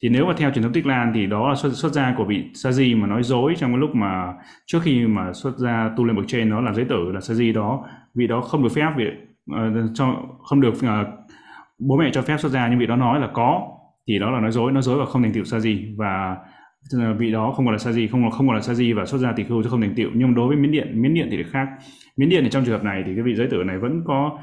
[0.03, 2.25] Thì nếu mà theo truyền thống Tích Lan thì đó là xuất, xuất gia của
[2.25, 4.33] vị sa di mà nói dối trong cái lúc mà
[4.67, 7.35] trước khi mà xuất gia tu lên bậc trên nó là giấy tử là sa
[7.35, 7.85] di đó.
[8.15, 9.05] Vị đó không được phép vị
[9.53, 11.09] Ờ, cho không được uh,
[11.79, 13.69] bố mẹ cho phép xuất gia nhưng vị đó nói là có.
[14.09, 15.95] Thì đó là nói dối nói dối và không thành tựu sa di.
[15.97, 16.37] Và
[17.19, 19.19] vị đó không gọi là sa di không không gọi là sa di và xuất
[19.19, 20.11] gia tỳ khưu chứ không thành tựu.
[20.15, 21.69] Nhưng đối với miến điện miến điện thì khác.
[22.17, 24.39] Miến điện thì trong trường hợp này thì cái vị giới tử này vẫn có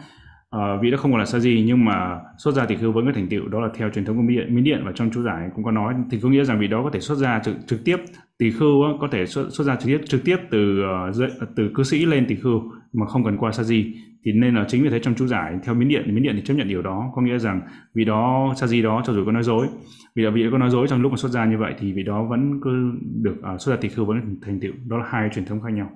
[0.55, 3.05] uh, vị đó không còn là sa di nhưng mà xuất gia tỳ khưu vẫn
[3.05, 3.47] có thành tựu.
[3.47, 5.63] Đó là theo truyền thống của miến điện miến điện và trong chú giải cũng
[5.63, 5.93] có nói.
[6.11, 7.97] Thì có nghĩa rằng vị đó có thể xuất gia trực, trực tiếp
[8.37, 11.83] tỳ khưu có thể xuất, xuất gia trực tiếp trực tiếp từ uh, từ cư
[11.83, 12.61] sĩ lên tỳ khưu
[12.93, 13.93] mà không cần qua sa di
[14.25, 16.33] thì nên là chính vì thế trong chú giải theo miến điện thì miến điện
[16.35, 17.11] thì chấp nhận điều đó.
[17.15, 17.61] Có nghĩa rằng
[17.93, 19.67] vì đó sa di đó cho dù có nói dối
[20.15, 22.03] vì là vị có nói dối trong lúc mà xuất gia như vậy thì vì
[22.03, 24.73] đó vẫn cứ được uh, xuất gia tỳ khưu vẫn thành tựu.
[24.85, 25.89] Đó là hai truyền thống khác nhau.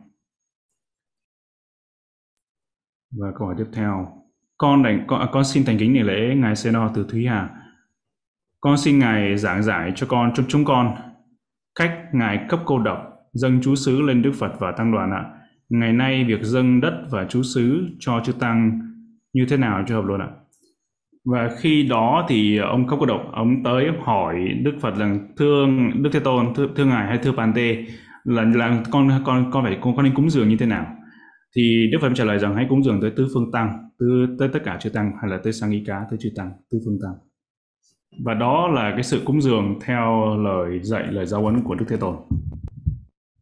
[3.18, 4.08] Và câu hỏi tiếp theo.
[4.58, 7.50] Con đành con, à, con xin thành kính để lễ ngài Seno từ Thúy Hà.
[8.62, 10.96] Con xin ngài giảng giải cho con chúng chúng con
[11.76, 12.98] cách ngài cấp cô độc
[13.34, 15.18] dâng chú xứ lên Đức Phật và tăng đoàn ạ.
[15.18, 15.38] à
[15.70, 18.80] ngày nay việc dâng đất và chú xứ cho chư tăng
[19.34, 20.28] như thế nào cho hợp luôn ạ?
[21.26, 25.66] Và khi đó thì ông khóc cô độc ông tới hỏi đức phật rằng thưa
[25.96, 27.86] đức thế tôn thưa, thưa ngài hay thưa pante
[28.24, 30.86] là là con con con phải con, con nên cúng dường như thế nào?
[31.56, 34.50] Thì đức phật trả lời rằng hãy cúng dường tới tứ phương tăng tứ tới
[34.54, 37.00] tất cả chư tăng hay là tới sang y cá tới chư tăng tứ phương
[37.04, 37.14] tăng.
[38.26, 41.86] Và đó là cái sự cúng dường theo lời dạy lời giáo huấn của đức
[41.90, 42.16] thế tôn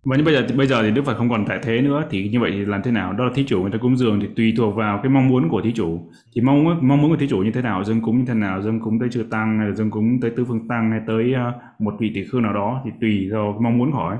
[0.09, 2.29] và như bây giờ bây giờ thì Đức Phật không còn tại thế nữa thì
[2.29, 3.13] như vậy thì làm thế nào?
[3.13, 5.49] Đó là thí chủ người ta cúng dường thì tùy thuộc vào cái mong muốn
[5.49, 6.09] của thí chủ.
[6.35, 8.61] Thì mong mong muốn của thí chủ như thế nào, dâng cúng như thế nào,
[8.61, 11.33] dâng cúng tới chư tăng hay là dâng cúng tới tứ phương tăng hay tới
[11.33, 14.17] ờ, một vị tỷ khưu nào đó thì tùy vào mong muốn hỏi.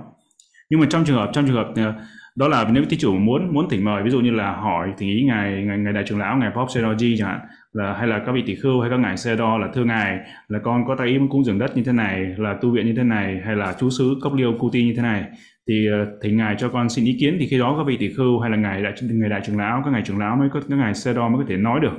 [0.69, 1.93] Nhưng mà trong trường hợp trong trường hợp ờ,
[2.35, 5.15] đó là nếu thí chủ muốn muốn thỉnh mời ví dụ như là hỏi thì
[5.15, 7.39] ý ngài ngài, ngài đại trưởng lão ngài Pop Seroji chẳng hạn
[7.73, 10.19] là hay là các vị tỷ khưu hay các ngài xe đo là thưa ngài
[10.47, 12.85] là con có tay ý muốn cúng dường đất như thế này là tu viện
[12.85, 15.25] như thế này hay là chú xứ cốc liêu cu ti như thế này
[15.67, 17.37] thì ờ, thầy thỉnh ngài cho con xin ý kiến.
[17.39, 19.81] Thì khi đó các vị tỷ khưu hay là ngài đại người đại trưởng lão
[19.85, 21.93] các ngài trưởng lão mới có các ngài xe đo mới có thể nói được.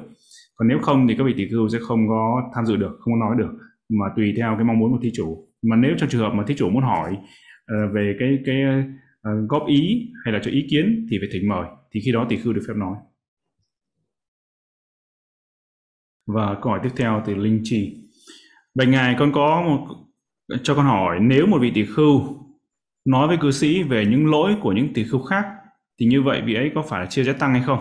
[0.55, 3.15] Còn nếu không thì các vị tỷ khưu sẽ không có tham dự được không
[3.15, 3.53] có nói được
[3.89, 5.49] mà tùy theo cái mong muốn của thí chủ.
[5.63, 9.49] Mà nếu trong trường hợp mà thí chủ muốn hỏi uh, về cái cái uh,
[9.49, 11.67] góp ý hay là cho ý kiến thì phải thỉnh mời.
[11.93, 12.97] Thì khi đó tỷ khưu được phép nói.
[16.27, 17.97] Và câu hỏi tiếp theo từ linh chi.
[18.75, 19.87] Bạch ngài con có một
[20.63, 22.39] cho con hỏi nếu một vị tỷ khưu
[23.09, 25.47] nói với cư sĩ về những lỗi của những tỷ khưu khác
[26.01, 27.79] thì như vậy vị ấy có phải là chia rẽ tăng hay không?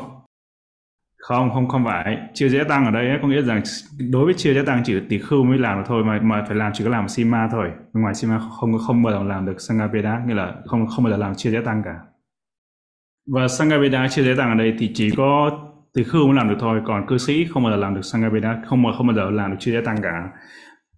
[1.18, 2.18] Không không không phải.
[2.34, 3.62] Chia rẽ tăng ở đây ấy, có nghĩa rằng
[4.12, 6.56] đối với chia rẽ tăng chỉ tỷ khưu mới làm được thôi mà mà phải
[6.56, 7.70] làm chỉ có làm sima thôi.
[7.94, 11.18] Ngoài sima không không bao giờ làm được sangapeda nghĩa là không không bao giờ
[11.18, 11.96] làm chia rẽ tăng cả.
[13.34, 15.52] Và sangapeda chia rẽ tăng ở đây thì chỉ có
[15.94, 18.62] tỷ khưu mới làm được thôi còn cư sĩ không bao giờ làm được sangapeda
[18.66, 20.30] không không bao giờ làm được chia rẽ tăng cả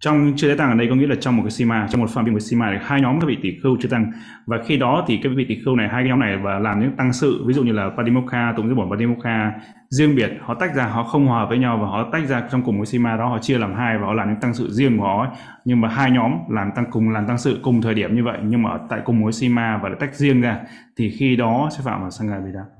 [0.00, 2.10] trong chưa tế tăng ở đây có nghĩa là trong một cái sima, trong một
[2.10, 4.12] phạm vi của sima này, hai nhóm các vị tỷ khưu chưa tăng.
[4.46, 6.80] Và khi đó thì các vị tỷ khưu này, hai cái nhóm này và làm
[6.80, 9.52] những tăng sự, ví dụ như là padimokha tụng giới bổn padimokha
[9.88, 12.62] riêng biệt, họ tách ra, họ không hòa với nhau và họ tách ra trong
[12.62, 14.98] cùng một sima đó, họ chia làm hai và họ làm những tăng sự riêng
[14.98, 15.26] của họ
[15.64, 18.38] nhưng mà hai nhóm làm tăng cùng, làm tăng sự cùng thời điểm như vậy,
[18.44, 20.60] nhưng mà ở tại cùng một sima và tách riêng ra,
[20.96, 22.79] thì khi đó sẽ phạm vào sangha beda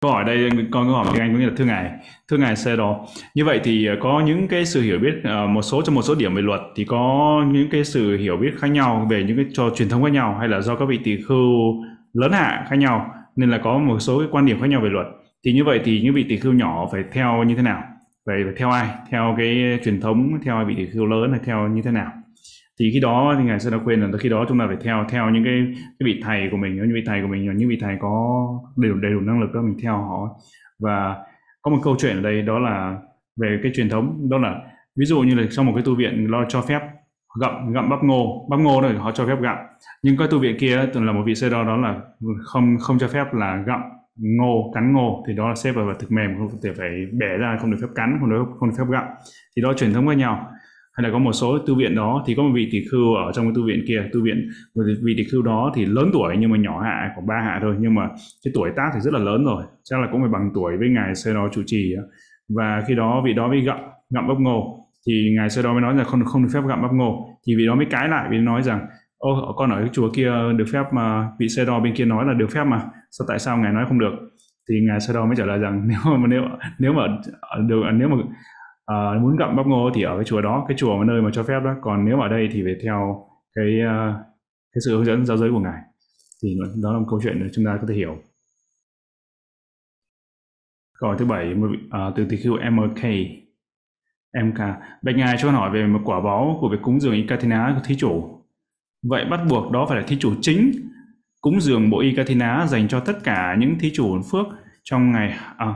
[0.00, 1.90] câu hỏi đây, con có hỏi tiếng Anh có nghĩa là thưa ngài.
[2.30, 3.06] Thưa ngài xe đó.
[3.34, 6.02] Như vậy thì ờ, có những cái sự hiểu biết ờ, một số, trong một
[6.02, 9.36] số điểm về luật thì có những cái sự hiểu biết khác nhau về những
[9.36, 11.48] cái cho truyền thống khác nhau hay là do các vị tỷ khưu
[12.12, 14.88] lớn hạ khác nhau, nên là có một số cái quan điểm khác nhau về
[14.90, 15.06] luật.
[15.44, 17.82] Thì như vậy thì những vị tỷ khưu nhỏ phải theo như thế nào?
[18.26, 18.88] Vậy phải theo ai?
[19.10, 22.12] Theo cái truyền thống, theo vị tỷ khưu lớn hay theo như thế nào?
[22.80, 25.04] Thì khi đó thì ngài sư đã khuyên là khi đó chúng ta phải theo
[25.08, 27.78] theo những cái cái vị thầy của mình, những vị thầy của mình, những vị
[27.80, 30.28] thầy có đầy đủ đầy đủ năng lực đó, mình theo họ.
[30.78, 31.16] Và
[31.62, 32.96] có một câu chuyện ở đây, đó là
[33.40, 34.60] về cái truyền thống, đó là
[34.98, 36.80] ví dụ như là trong một cái tu viện lo cho phép
[37.40, 39.56] gặm gặm bắp ngô bắp ngô này họ cho phép gặm.
[40.02, 42.00] Nhưng cái tu viện kia từng là một vị sơ đo đó là
[42.44, 43.80] không không cho phép là gặm
[44.16, 47.56] ngô, cắn ngô, thì đó là xếp vào thực mềm, không thể phải bẻ ra,
[47.60, 49.04] không được phép cắn, không được không được phép gặm.
[49.56, 50.50] Thì đó truyền thống với nhau
[50.98, 53.32] hay là có một số tu viện đó thì có một vị tỷ khưu ở
[53.32, 56.36] trong cái tu viện kia tu viện, một vị tỷ khưu đó thì lớn tuổi
[56.38, 58.08] nhưng mà nhỏ hạ, khoảng ba hạ thôi, nhưng mà
[58.44, 60.88] cái tuổi tác thì rất là lớn rồi, chắc là cũng phải bằng tuổi với
[60.88, 61.94] ngài sơ đó chủ trì
[62.56, 63.78] và khi đó vị đó mới gặm
[64.14, 66.82] gặm bắp ngô, thì ngài sơ đó mới nói là không không được phép gặm
[66.82, 67.28] bắp ngô.
[67.46, 68.80] Thì vị đó mới cãi lại vì nói rằng,
[69.18, 72.24] ô, con ở cái chùa kia được phép mà, vị sơ đo bên kia nói
[72.26, 74.12] là được phép mà, sao tại sao ngài nói không được?
[74.70, 76.42] Thì ngài sơ đo mới trả lời rằng, nếu mà, nếu
[76.78, 77.02] nếu mà
[77.68, 78.16] được nếu mà
[78.92, 81.30] uh, muốn gặm bắp ngô thì ở cái chùa đó cái chùa mà nơi mà
[81.32, 81.74] cho phép đó.
[81.82, 84.14] Còn nếu ở đây thì phải theo cái uh,
[84.72, 85.82] cái sự hướng dẫn giáo giới của ngài.
[86.42, 88.16] Thì đó là một câu chuyện để chúng ta có thể hiểu.
[91.00, 93.04] Câu hỏi thứ bảy uh, từ tỳ khưu MK
[94.44, 94.58] MK
[95.02, 97.96] bạch ngài cho hỏi về một quả báo của việc cúng dường Ikatina của thí
[97.96, 98.44] chủ.
[99.02, 100.72] Vậy bắt buộc đó phải là thí chủ chính
[101.40, 104.46] cúng dường bộ Ikatina dành cho tất cả những thí chủ phước
[104.84, 105.74] trong ngày à,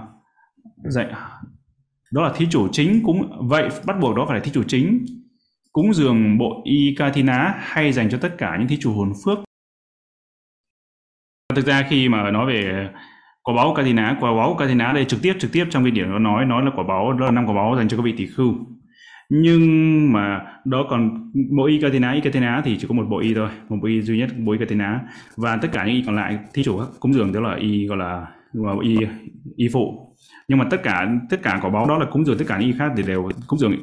[0.85, 1.13] dạy
[2.13, 5.07] đó là thí chủ chính cũng, vậy bắt buộc đó phải là thí chủ chính.
[5.73, 8.93] Cúng dường bộ y ca thi ná hay dành cho tất cả những thí chủ
[8.93, 9.39] hồn phước.
[11.55, 12.89] Thực ra khi mà nói về
[13.43, 16.19] quả báo ná, quả báo ná đây trực tiếp trực tiếp trong kinh điển nó
[16.19, 18.27] nói nói là quả báo, đó là năm quả báo dành cho các vị tỷ
[18.27, 18.55] khưu.
[19.31, 23.35] Nhưng mà đó còn, bộ y Katina y Katina thì chỉ có một bộ y
[23.35, 25.01] thôi, một bộ y duy nhất, bộ y Katina
[25.37, 27.99] và tất cả những y còn lại, thí chủ cúng dường đó là y gọi
[27.99, 28.97] là gọi là y
[29.57, 30.12] y phụ
[30.49, 32.69] nhưng mà tất cả tất cả quả báo đó là cúng dường tất cả những
[32.69, 33.77] y khác thì đều cúng dường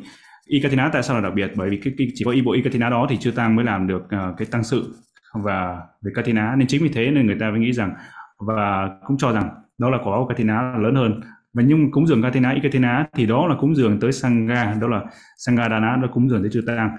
[0.47, 1.51] Ikatina tại sao là đặc biệt?
[1.55, 3.87] Bởi vì cái, cái chỉ có y bộ Ikatina đó thì chưa tăng mới làm
[3.87, 4.95] được uh, cái tăng sự
[5.33, 7.93] và về Katina nên chính vì thế nên người ta mới nghĩ rằng
[8.39, 11.21] và cũng cho rằng đó là quả báo Katina lớn hơn.
[11.53, 15.01] Và nhưng cúng dường Katina Ikatina thì đó là cúng dường tới Sangha đó là
[15.37, 16.89] Sangadana đó là cúng dường tới chư tăng.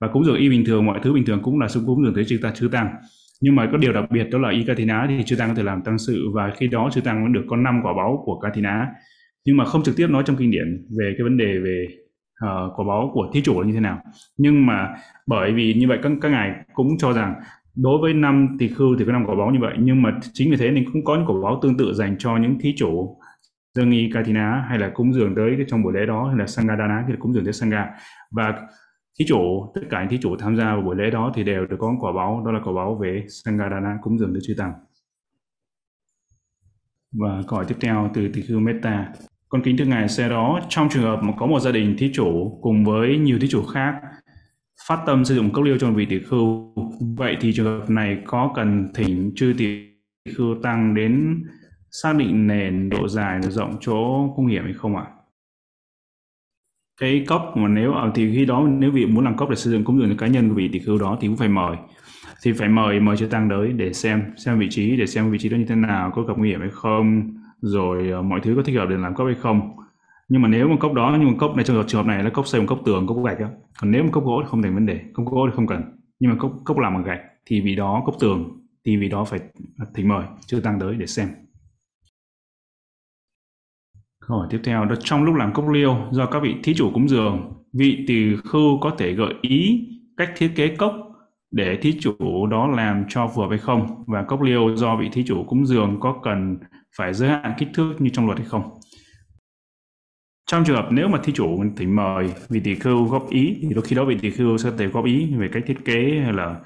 [0.00, 2.14] Và cúng dường y bình thường mọi thứ bình thường cũng là sự cúng dường
[2.14, 2.94] tới chư tăng chư tăng
[3.40, 5.62] nhưng mà có điều đặc biệt đó là y Katina thì chư tăng có thể
[5.62, 8.38] làm tăng sự và khi đó chư tăng mới được có năm quả báo của
[8.38, 8.86] Katina.
[9.44, 11.86] Nhưng mà không trực tiếp nói trong kinh điển về cái vấn đề về
[12.44, 14.02] uh, quả báo của thí chủ là như thế nào.
[14.36, 14.88] Nhưng mà
[15.26, 17.34] bởi vì như vậy các các ngài cũng cho rằng
[17.76, 19.74] đối với năm tỳ khưu thì có năm quả báo như vậy.
[19.78, 22.36] Nhưng mà chính vì thế nên cũng có những quả báo tương tự dành cho
[22.36, 23.16] những thí chủ
[23.74, 26.46] dâng y katina hay là cúng dường tới cái trong buổi lễ đó hay là
[26.46, 27.86] sangadana thì cúng dường tới sangha.
[28.30, 28.54] Và
[29.18, 31.66] thí chủ tất cả những thí chủ tham gia vào buổi lễ đó thì đều
[31.66, 34.72] được có quả báo đó là quả báo về sangadana cúng dường Đức chư tăng
[37.12, 39.12] và câu hỏi tiếp theo từ tỳ khưu meta
[39.50, 42.10] con kính thưa Ngài xe đó, trong trường hợp mà có một gia đình thí
[42.12, 43.94] chủ cùng với nhiều thí chủ khác
[44.88, 46.74] phát tâm sử dụng cốc liêu cho vị tỷ khưu,
[47.16, 49.78] vậy thì trường hợp này có cần thỉnh chư tỷ
[50.36, 51.42] khưu tăng đến
[51.90, 55.04] xác định nền độ dài độ rộng chỗ cung hiểm hay không ạ?
[57.00, 59.70] Cái cốc mà nếu ở thì khi đó nếu vị muốn làm cốc để sử
[59.70, 61.76] dụng cúng dường cho cá nhân của vị thì khi đó thì cũng phải mời.
[62.42, 65.38] Thì phải mời mời chư tăng tới để xem xem vị trí để xem vị
[65.38, 68.54] trí đó như thế nào có gặp nguy hiểm hay không rồi uh, mọi thứ
[68.56, 69.76] có thích hợp để làm cốc hay không.
[70.28, 72.30] Nhưng mà nếu mà cốc đó nhưng mà cốc này trong trường hợp này là
[72.30, 73.48] cốc xây một cốc tường cốc gạch á.
[73.80, 75.82] Còn nếu mà cốc gỗ thì không thành vấn đề cốc gỗ thì không cần.
[76.20, 79.24] Nhưng mà cốc cốc làm bằng gạch thì vì đó cốc tường thì vì đó
[79.24, 79.40] phải
[79.78, 81.28] à, thỉnh mời chưa tăng tới để xem
[84.30, 86.90] câu hỏi tiếp theo đó trong lúc làm cốc liêu do các vị thí chủ
[86.94, 90.94] cúng dường vị tỳ khưu có thể gợi ý cách thiết kế cốc
[91.50, 94.04] để thí chủ đó làm cho phù hợp hay không?
[94.06, 96.58] Và cốc liêu do vị thí chủ cúng dường có cần
[96.96, 98.62] phải giới hạn kích thước như trong luật hay không?
[100.50, 103.74] Trong trường hợp nếu mà thí chủ thỉnh mời vị tỷ khưu góp ý thì
[103.74, 106.32] đôi khi đó vị tỷ khưu sẽ thể góp ý về cách thiết kế hay
[106.32, 106.56] là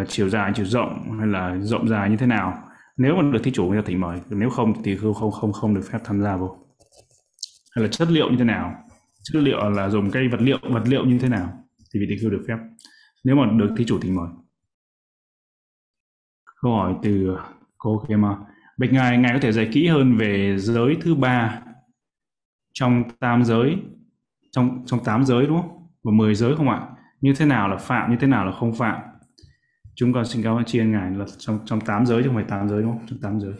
[0.00, 2.62] uh, chiều dài chiều rộng hay là rộng dài như thế nào.
[2.96, 5.52] Nếu mà được thí chủ người ta thỉnh mời nếu không thì khưu không không
[5.52, 6.65] không được phép tham gia vô
[7.76, 8.74] hay là chất liệu như thế nào
[9.22, 11.64] chất liệu là dùng cây vật liệu vật liệu như thế nào
[11.94, 12.56] thì vị tỷ khưu được phép
[13.24, 14.28] nếu mà được thí chủ thỉnh mời
[16.62, 17.36] câu hỏi từ
[17.78, 18.36] cô Kema
[18.76, 21.62] Bạch Ngài, Ngài có thể dạy kỹ hơn về giới thứ ba
[22.72, 23.76] trong tam giới,
[24.50, 25.86] trong trong tám giới đúng không?
[26.04, 26.88] Và mười giới không ạ?
[27.20, 29.00] Như thế nào là phạm, như thế nào là không phạm?
[29.94, 32.36] Chúng con xin cảm ơn tri ân Ngài là trong trong tám giới chứ không
[32.36, 33.06] phải tám giới đúng không?
[33.06, 33.54] Trong tám giới.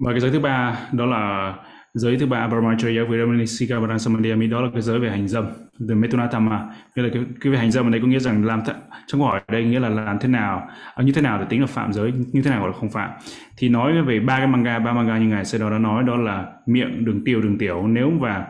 [0.00, 1.54] Và cái giới thứ ba đó là
[1.94, 5.44] giới thứ ba brahmacharya Viramanisika sika đó là cái giới về hành dâm
[5.88, 8.60] the metunatama nghĩa là cái, cái về hành dâm ở đây có nghĩa rằng làm
[8.60, 8.74] th-
[9.06, 11.46] trong câu hỏi ở đây nghĩa là làm thế nào à, như thế nào để
[11.48, 13.10] tính là phạm giới như thế nào gọi là không phạm.
[13.56, 16.52] Thì nói về ba cái manga ba manga như ngài Sedo đã nói đó là
[16.66, 17.86] miệng đường tiêu đường tiểu.
[17.86, 18.46] Nếu và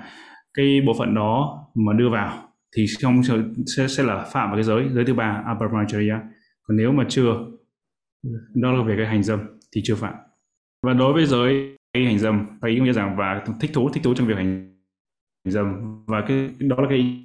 [0.54, 2.38] cái bộ phận đó mà đưa vào
[2.76, 3.22] thì trong
[3.76, 6.20] sẽ sẽ là phạm vào cái giới giới thứ ba brahmacharya
[6.68, 7.34] còn nếu mà chưa
[8.54, 9.40] đó là về cái hành dâm
[9.74, 10.14] thì chưa phạm
[10.82, 14.14] và đối với giới hành dâm và ý nghĩa rằng và thích thú thích thú
[14.14, 14.76] trong việc hành
[15.44, 15.98] dâm.
[16.06, 17.22] Và cái đó là cái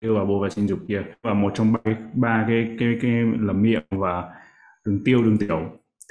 [0.00, 1.02] yêu và bồ và sinh dục kia.
[1.22, 1.80] Và một trong ba,
[2.14, 4.24] ba cái cái cái lầm miệng và
[4.86, 5.60] đường tiêu đường tiểu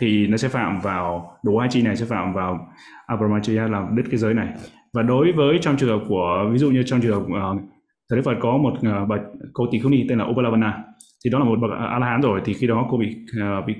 [0.02, 2.74] thì nó sẽ phạm vào đồ hai chi này sẽ phạm vào
[3.08, 4.48] abramachaya làm đứt cái giới này.
[4.94, 7.62] Và đối với trong trường hợp của ví dụ như trong trường hợp ờ, uh,
[8.10, 9.20] Thầy Đức Phật có một ờ, uh, bậc
[9.54, 10.84] cô tỷ khưu ni tên là Upalavana
[11.26, 13.66] thì đó là một bậc a la hán rồi thì khi đó cô bị uh,
[13.66, 13.76] bị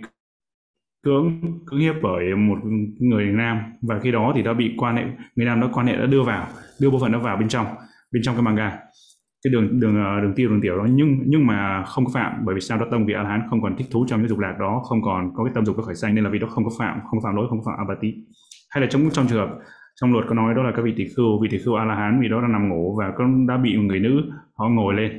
[1.04, 2.58] cưỡng cưỡng hiếp bởi một
[3.00, 3.58] người nam.
[3.82, 5.04] Và khi đó thì đã bị quan hệ,
[5.36, 6.48] người nam đó quan hệ đã đưa vào,
[6.82, 7.66] đưa bộ phận đó vào bên trong
[8.12, 8.80] bên trong cái manga.
[9.44, 10.86] Cái đường đường ờ, đường tiêu, đường tiểu đó.
[10.90, 13.42] Nhưng nhưng mà không có phạm, bởi vì sao đó tông vị a la hán
[13.50, 15.78] không còn thích thú trong cái dục lạc đó, không còn có cái tâm dục
[15.78, 17.60] có khởi sanh, nên là vì đó không có phạm, không có phạm lỗi, không
[17.64, 18.14] có phạm abati
[18.70, 19.58] hay là trong trong trường hợp,
[20.02, 21.96] trong luật có nói đó là các vị tỷ khưu, vị tỷ khưu a la
[21.96, 24.22] hán vì đó là nằm ngủ và con đã bị người nữ
[24.58, 25.12] họ ngồi lên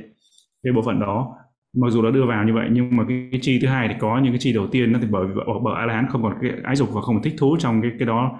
[0.63, 1.35] cái bộ phận đó
[1.73, 3.93] mặc dù đã đưa vào như vậy nhưng mà cái, cái chi thứ hai thì
[3.99, 6.23] có những cái chi đầu tiên nó thì bởi bởi, bởi a la hán không
[6.23, 8.39] còn cái ái dục và không thích thú trong cái cái đó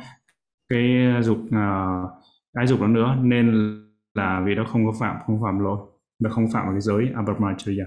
[0.70, 2.12] cái à, dục uh,
[2.54, 3.18] ái dục đó nữa.
[3.22, 3.52] Nên
[4.14, 5.78] là vì nó không có phạm không phạm lỗi
[6.20, 7.86] và không phạm vào cái giới abramacharya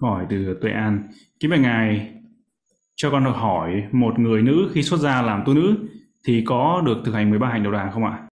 [0.00, 1.08] hỏi từ tuệ an.
[1.40, 2.14] Kính bạch ngài
[2.96, 5.76] cho con được hỏi một người nữ khi xuất gia làm tu nữ
[6.26, 8.27] thì có được thực hành 13 hành đầu đà không ạ?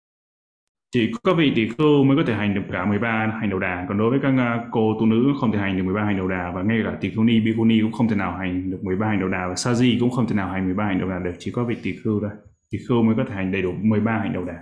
[0.95, 3.87] Chỉ có vị tỷ khưu mới có thể hành được cả 13 hành đầu đà.
[3.89, 6.29] Còn đối với các à, cô tu nữ không thể hành được 13 hành đầu
[6.29, 8.71] đà và ngay cả tỷ khưu ni, bi khưu ni cũng không thể nào hành
[8.71, 10.99] được 13 hành đầu đà và sa di cũng không thể nào hành 13 hành
[11.01, 11.33] đầu đà được.
[11.39, 12.31] Chỉ có vị tỷ khưu thôi.
[12.71, 14.55] Tỷ khưu mới có thể hành đầy đủ 13 hành đầu đà.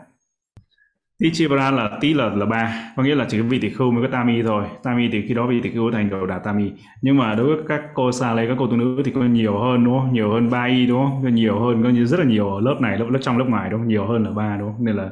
[1.19, 2.93] Tichivara là tí là là ba.
[2.97, 4.65] Có nghĩa là chỉ có vị tỷ khưu mới có tam y thôi.
[4.83, 6.73] Tam y thì khi đó vị tỷ khưu thành đầu đà tam y
[7.03, 9.59] nhưng mà đối với các cô sa lê, các cô tu nữ thì có nhiều
[9.59, 10.13] hơn, đúng không?
[10.13, 11.35] Nhiều hơn ba y, đúng không?
[11.35, 13.71] Nhiều hơn, có như rất là nhiều ở lớp này, lớp lớp trong, lớp ngoài,
[13.71, 13.89] đúng không?
[13.89, 14.85] Nhiều hơn là ba, đúng không?
[14.85, 15.11] Nên là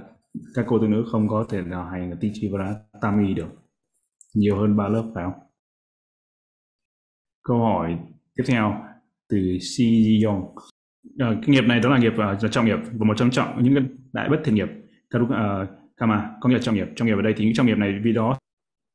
[0.54, 3.48] các cô tu nữ không có thể nào hành Tichivara tami được.
[4.34, 5.40] Nhiều hơn ba lớp phải không?
[7.42, 7.98] Câu hỏi
[8.36, 8.84] tiếp theo
[9.28, 10.54] từ Si Ji Yong
[11.18, 12.12] à, ờ, cái nghiệp này đó là nghiệp
[12.44, 14.68] uh, trọng nghiệp và một trong trọng những cái đại bất thiện nghiệp.
[15.16, 15.30] Uh,
[15.96, 16.86] Kama có nghĩa là trọng nghiệp.
[16.96, 18.38] Trọng nghiệp ở đây thì những trọng nghiệp này vì đó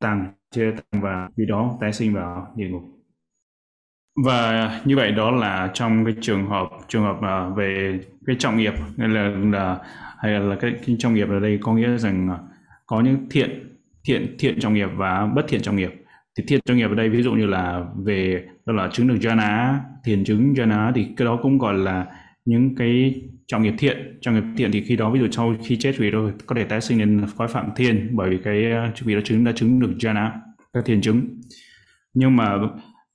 [0.00, 2.95] tăng chưa tăng và vì đó tái sinh vào địa ngục
[4.24, 8.56] và như vậy đó là trong cái trường hợp trường hợp à, về cái trọng
[8.56, 9.78] nghiệp hay là, là
[10.18, 12.38] hay là cái, cái trọng nghiệp ở đây có nghĩa rằng à,
[12.86, 15.94] có những thiện thiện thiện trọng nghiệp và bất thiện trọng nghiệp.
[16.38, 19.16] Thì thiện trọng nghiệp ở đây ví dụ như là về đó là chứng được
[19.20, 22.06] jhana thiền chứng jhana thì cái đó cũng gọi là
[22.44, 24.18] những cái trọng nghiệp thiện.
[24.20, 26.64] Trọng nghiệp thiện thì khi đó ví dụ sau khi chết vì rồi có thể
[26.64, 29.80] tái sinh lên khói phạm thiên bởi vì cái à, vì đã chứng đã chứng
[29.80, 30.30] được jhana
[30.72, 31.40] các thiền chứng.
[32.14, 32.58] Nhưng mà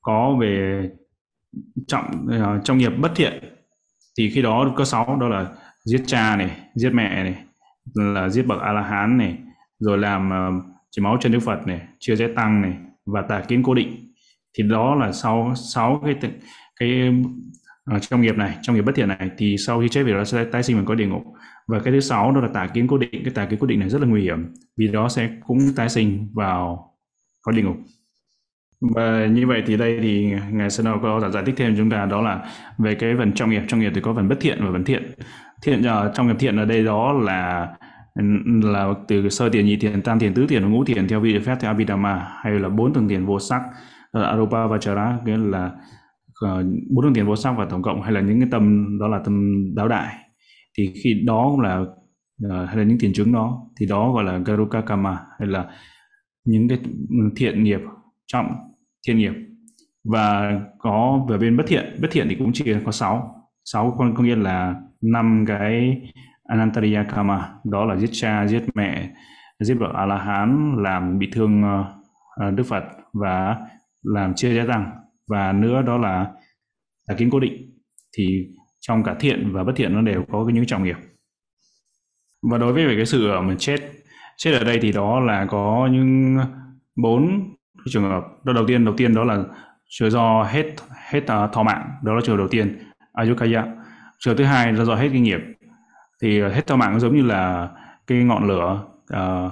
[0.02, 0.84] có về
[1.88, 3.34] trọng uh, trong nghiệp bất thiện
[4.18, 5.48] thì khi đó có sáu đó là
[5.86, 7.36] giết cha này giết mẹ này
[7.96, 9.38] là giết bậc a la hán này
[9.80, 12.74] rồi làm uh, chỉ máu chân đức phật này chưa giới tăng này
[13.06, 14.14] và tà kiến cố định.
[14.58, 16.32] Thì đó là sau sáu cái
[16.80, 17.14] cái
[17.86, 19.30] ở trong nghiệp này trong nghiệp bất thiện này.
[19.38, 21.24] Thì sau khi chết về đó sẽ tái sinh vào có địa ngục.
[21.68, 23.22] Và cái thứ sáu đó là tà kiến cố định.
[23.24, 25.90] Cái tà kiến cố định này rất là nguy hiểm vì đó sẽ cũng tái
[25.90, 26.94] sinh vào
[27.42, 27.78] có địa ngục
[28.82, 32.22] và như vậy thì đây thì ngài Sơn có giải thích thêm chúng ta đó
[32.22, 32.46] là
[32.78, 33.62] về cái phần trong nghiệp.
[33.68, 35.12] Trong nghiệp thì có phần bất thiện và phần thiện.
[35.64, 37.68] Thiện à, trong nghiệp thiện ở đây đó là
[38.64, 41.40] là từ sơ tiền nhị tiền tam tiền tứ tiền và ngũ tiền theo vị
[41.40, 43.62] phép theo abhidhamma hay là bốn tầng tiền vô sắc
[44.12, 45.72] ờ, là arupa vachara nghĩa là
[46.42, 46.64] ờ,
[46.96, 49.20] bốn tầng tiền vô sắc và tổng cộng hay là những cái tâm đó là
[49.26, 50.16] tâm đáo đại.
[50.78, 51.80] Thì khi đó cũng là
[52.46, 55.66] uh, hay là những tiền chứng đó thì đó gọi là garuka kama hay là
[56.46, 56.80] những cái
[57.36, 57.80] thiện nghiệp
[58.28, 58.71] trọng
[59.08, 59.34] thiên nghiệp.
[60.04, 61.98] Và có về bên bất thiện.
[62.02, 63.36] Bất thiện thì cũng chỉ có sáu.
[63.64, 66.02] Sáu con, có nghĩa là năm cái
[66.44, 67.54] anantariya karma.
[67.64, 69.10] Đó là giết cha, giết mẹ,
[69.60, 71.86] giết vợ a la hán làm bị thương ờ,
[72.36, 72.84] ờ, đức phật
[73.14, 73.58] và
[74.04, 74.92] làm chia gia tăng.
[75.28, 76.32] Và nữa đó là
[77.08, 77.72] là kiến cố định.
[78.18, 78.48] Thì
[78.80, 80.98] trong cả thiện và bất thiện nó đều có những trọng nghiệp.
[82.52, 83.80] Và đối với cái sự ờ, mà chết
[84.38, 86.38] chết ở đây thì đó là có những
[86.96, 87.54] bốn
[87.90, 89.44] trường hợp đó đầu tiên đầu tiên đó là
[89.90, 90.66] trường do hết
[91.10, 92.78] hết uh, thọ mạng đó là trường đầu tiên
[93.14, 93.66] ayukaya
[94.20, 95.54] trường thứ hai là do hết kinh nghiệm.
[96.22, 97.70] Thì à, hết thọ mạng giống như là
[98.08, 99.52] cái ngọn lửa uh,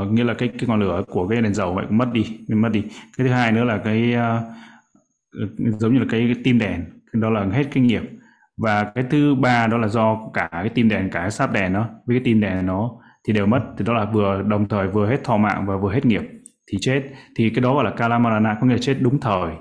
[0.00, 2.38] uh, nghĩa là cái cái ngọn lửa của cái đèn dầu vậy cũng mất đi
[2.48, 2.82] mất đi.
[3.16, 7.30] Cái thứ hai nữa là cái uh, giống như là cái, cái tim đèn đó
[7.30, 8.18] là hết kinh nghiệm.
[8.56, 11.72] Và cái thứ ba đó là do cả cái tim đèn cả cái sáp đèn
[11.72, 12.90] nó với cái tim đèn nó
[13.26, 13.60] thì đều mất.
[13.78, 16.22] Thì đó là vừa đồng thời vừa hết thọ mạng và vừa hết nghiệp
[16.66, 17.02] thì chết.
[17.36, 19.54] Thì cái đó gọi là kalamarana có nghĩa là chết đúng thời.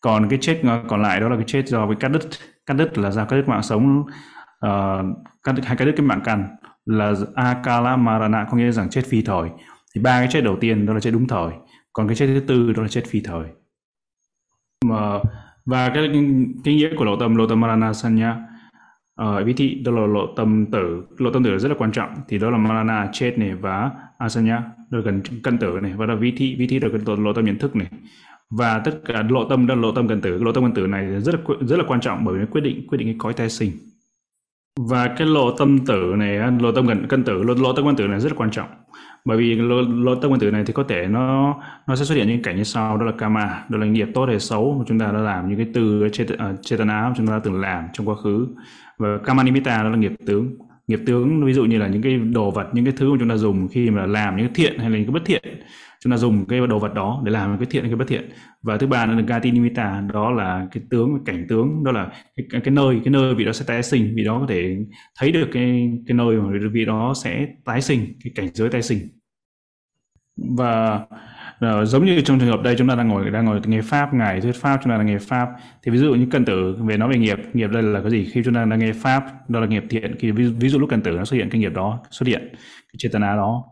[0.00, 2.20] Còn cái chết còn lại đó là cái chết do với cắt đứt
[2.66, 4.00] cắt đứt là do cắt đứt mạng sống
[4.66, 5.06] uh,
[5.42, 6.48] cắt đứt, hay cắt đứt cái mạng căn
[6.84, 9.48] là akala marana có nghĩa rằng chết phi thời.
[9.94, 11.52] Thì ba cái chết đầu tiên đó là chết đúng thời
[11.92, 13.44] còn cái chết thứ tư đó là chết phi thời.
[14.84, 15.18] Mà
[15.66, 16.10] và cái
[16.64, 18.36] cái nghĩa của lộ tâm lộ tâm marana sanya
[19.14, 21.06] ở uh, thị đó là lộ tâm tử.
[21.18, 22.14] Lộ tâm tử rất là quan trọng.
[22.28, 24.62] Thì đó là marana chết này và asanya
[24.94, 27.32] rồi cần gần cân tử này và là vi thị vi thị rồi cái lộ
[27.32, 27.86] tâm nhận thức này
[28.50, 31.20] và tất cả lộ tâm đó lộ tâm cần tử lộ tâm cần tử này
[31.20, 33.50] rất là rất là quan trọng bởi vì quyết định quyết định cái cõi tái
[33.50, 33.70] sinh
[34.80, 37.96] và cái lộ tâm tử này lộ tâm gần cân tử lộ, lộ tâm cân
[37.96, 38.68] tử này rất là quan trọng
[39.24, 41.54] bởi vì lộ, lộ tâm nguyên tử này thì có thể nó
[41.86, 44.26] nó sẽ xuất hiện những cảnh như sau đó là karma đó là nghiệp tốt
[44.26, 46.08] hay xấu mà chúng ta đã làm những cái từ
[46.62, 48.48] chetana chúng ta đã từng làm trong quá khứ
[48.98, 50.56] và karma nimitta đó là nghiệp tướng
[50.86, 53.28] nghiệp tướng ví dụ như là những cái đồ vật những cái thứ mà chúng
[53.28, 55.42] ta dùng khi mà làm những cái thiện hay là những cái bất thiện
[56.04, 58.30] chúng ta dùng cái đồ vật đó để làm cái thiện hay cái bất thiện.
[58.62, 62.60] Và thứ ba là gati nimitta đó là cái tướng cảnh tướng đó là cái,
[62.64, 64.76] cái nơi cái nơi vị đó sẽ tái sinh vì đó có thể
[65.18, 68.82] thấy được cái cái nơi mà vị đó sẽ tái sinh cái cảnh giới tái
[68.82, 68.98] sinh.
[70.56, 71.00] Và
[71.60, 74.14] rồi, giống như trong trường hợp đây chúng ta đang ngồi đang ngồi nghe pháp
[74.14, 75.48] ngài thuyết pháp chúng ta đang nghe pháp.
[75.82, 78.24] Thì ví dụ như cần tử về nói về nghiệp nghiệp đây là cái gì?
[78.32, 80.16] Khi chúng ta đang nghe pháp đó là nghiệp thiện.
[80.18, 82.48] Khi ví, ví dụ lúc cần tử nó xuất hiện cái nghiệp đó xuất hiện
[82.52, 83.64] cái chetana đó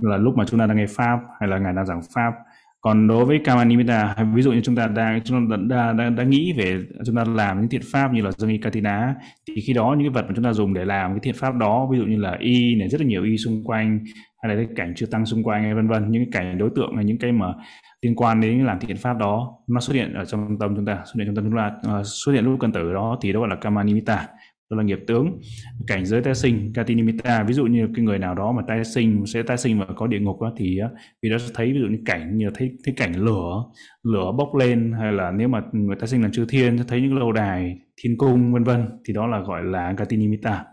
[0.00, 2.32] là lúc mà chúng ta đang nghe pháp hay là ngài đang giảng pháp.
[2.80, 6.24] Còn đối với Kamanimita ví dụ như chúng ta đang chúng ta đã, đã, đã
[6.24, 9.14] nghĩ về chúng ta làm những thiện pháp như là dương y katina
[9.48, 11.54] thì khi đó những cái vật mà chúng ta dùng để làm cái thiện pháp
[11.54, 14.00] đó ví dụ như là y này rất là nhiều y xung quanh
[14.42, 16.96] hay là cái cảnh chưa tăng xung quanh vân vân những cái cảnh đối tượng
[16.96, 17.54] hay những cái mà
[18.02, 21.02] liên quan đến làm thiện pháp đó nó xuất hiện ở trong tâm chúng ta
[21.04, 23.40] xuất hiện trong tâm chúng ta uh, xuất hiện lúc cần tử đó thì đó
[23.40, 24.28] gọi là kamanimita
[24.72, 25.40] đó là nghiệp tướng
[25.86, 27.42] cảnh giới tái sinh katinimita.
[27.42, 30.06] Ví dụ như cái người nào đó mà tái sinh sẽ tái sinh và có
[30.06, 30.80] địa ngục đó, thì
[31.22, 33.64] vì đó sẽ thấy ví dụ như cảnh như thấy thấy cảnh lửa
[34.02, 37.18] lửa bốc lên hay là nếu mà người tái sinh là chư thiên thấy những
[37.18, 40.64] lâu đài thiên cung vân vân thì đó là gọi là katinimita.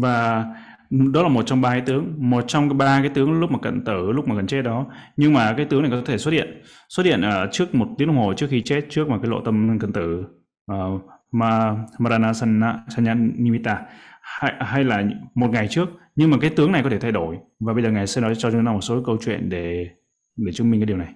[0.00, 0.44] Và
[0.90, 3.58] đó là một trong ba cái tướng một trong cái ba cái tướng lúc mà
[3.58, 4.86] cận tử lúc mà gần chết đó.
[5.16, 8.08] Nhưng mà cái tướng này có thể xuất hiện xuất hiện ở trước một tiếng
[8.08, 10.24] đồng hồ trước khi chết trước mà cái lộ tâm cận tử
[10.66, 12.32] ờ, uh, mà Marana
[12.88, 13.82] Sanya Nimitta
[14.22, 17.36] hay, hay là một ngày trước nhưng mà cái tướng này có thể thay đổi.
[17.60, 19.88] Và bây giờ ngài sẽ nói cho chúng ta một số câu chuyện để
[20.36, 21.14] để chứng minh cái điều này.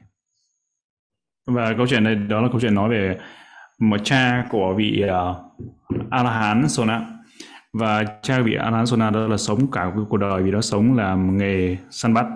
[1.47, 3.19] Và câu chuyện này đó là câu chuyện nói về
[3.79, 5.31] một cha của vị ờ,
[5.95, 7.20] uh, A La Hán Sona
[7.73, 8.71] và cha vị A
[9.11, 12.27] đó là sống cả cuộc đời vì đó sống làm nghề săn bắt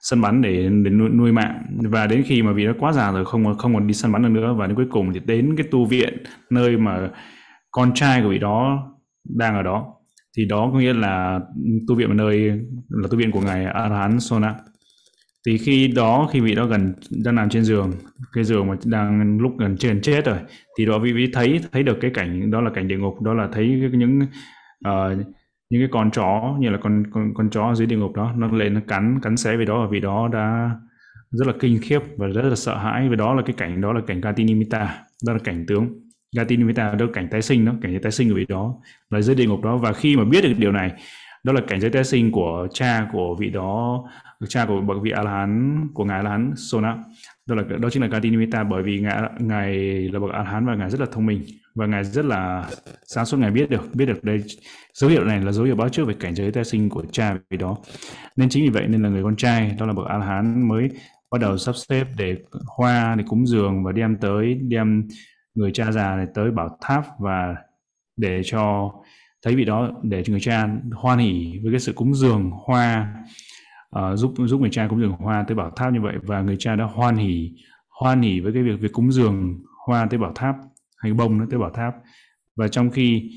[0.00, 1.62] săn bắn để để nuôi, nuôi mạng.
[1.82, 4.22] Và đến khi mà vì nó quá già rồi không không còn đi săn bắn
[4.22, 4.54] được nữa.
[4.58, 7.08] Và đến cuối cùng thì đến cái tu viện nơi mà
[7.70, 8.86] con trai của vị đó
[9.24, 9.94] đang ở đó.
[10.36, 11.40] Thì đó có nghĩa là
[11.88, 12.38] tu viện ở nơi
[12.88, 14.54] là tu viện của ngài Arhan Sona
[15.46, 16.94] thì khi đó khi vị đó gần
[17.24, 17.92] đang nằm trên giường
[18.32, 20.38] cái giường mà đang lúc gần trên chết rồi
[20.78, 23.34] thì đó vị vị thấy thấy được cái cảnh đó là cảnh địa ngục đó
[23.34, 24.20] là thấy những
[24.88, 25.26] uh,
[25.70, 28.48] những cái con chó như là con con con chó dưới địa ngục đó nó
[28.48, 30.70] lên nó cắn cắn xé về đó và vì đó đã
[31.30, 33.08] rất là kinh khiếp và rất là sợ hãi.
[33.08, 36.00] Vì đó là cái cảnh đó là cảnh Gatinimita đó là cảnh tướng.
[36.36, 38.74] Gatinimita đó là cảnh tái sinh đó cảnh tái sinh của vị đó
[39.10, 39.76] là dưới địa ngục đó.
[39.76, 40.92] Và khi mà biết được điều này
[41.44, 44.04] đó là cảnh giới tái sinh của cha của vị đó
[44.48, 46.96] cha của bậc vị A La Hán của ngài A La Hán Sona.
[47.46, 49.74] Đó là đó chính là Gatinimita bởi vì ngài ngài
[50.12, 51.42] là bậc A La Hán và ngài rất là thông minh
[51.78, 52.70] và ngài rất là
[53.06, 54.42] sáng suốt ngài biết được biết được đây.
[54.94, 57.36] Dấu hiệu này là dấu hiệu báo trước về cảnh giới tái sinh của cha
[57.50, 57.76] vì đó.
[58.36, 60.68] Nên chính vì vậy nên là người con trai đó là bậc a la hán
[60.68, 60.88] mới
[61.30, 62.36] bắt đầu sắp xếp để
[62.76, 65.08] hoa để cúng dường và đem tới đem
[65.54, 67.56] người cha già này tới bảo tháp và
[68.16, 68.92] để cho
[69.44, 73.14] thấy vị đó để cho người cha hoan hỉ với cái sự cúng dường hoa
[73.98, 76.14] uh, giúp giúp người cha cúng dường hoa tới bảo tháp như vậy.
[76.22, 77.52] Và người cha đã hoan hỉ
[77.88, 80.56] hoan hỉ với cái việc việc cúng dường hoa tới bảo tháp
[80.98, 81.94] hay bông nó tế bảo tháp.
[82.56, 83.30] Và trong khi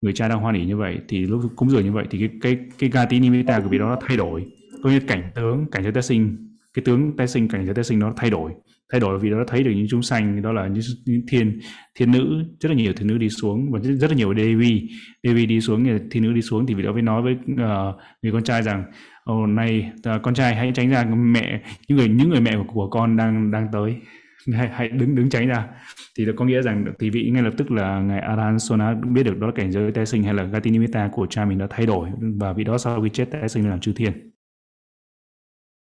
[0.00, 2.28] người cha đang hoan hỉ như vậy thì lúc cúng dường như vậy thì cái
[2.40, 4.46] cái cái gati nimitta của vị đó nó thay đổi.
[4.82, 6.36] Có như cảnh tướng cảnh giới tái sinh
[6.74, 8.52] cái tướng tái sinh cảnh giới tái sinh nó thay đổi.
[8.92, 11.60] Thay đổi vì nó thấy được những chúng sanh đó là những, những thiên
[11.94, 14.88] thiên nữ rất là nhiều thiên nữ đi xuống và rất là nhiều devi.
[15.22, 18.32] Devi đi xuống thiên nữ đi xuống thì vị đó mới nói với uh, người
[18.32, 18.84] con trai rằng
[19.24, 22.56] hôm nay uh, à, con trai hãy tránh ra mẹ những người những người mẹ
[22.56, 23.96] của, của con đang đang tới
[24.52, 25.66] hãy, hãy đứng đứng tránh ra.
[26.18, 29.38] Thì có nghĩa rằng thì vị ngay lập tức là ngài Aran Sona biết được
[29.38, 32.08] đó là cảnh giới tái sinh hay là Gatinimita của cha mình đã thay đổi
[32.20, 34.30] và vị đó sau khi chết tái sinh làm chư thiên.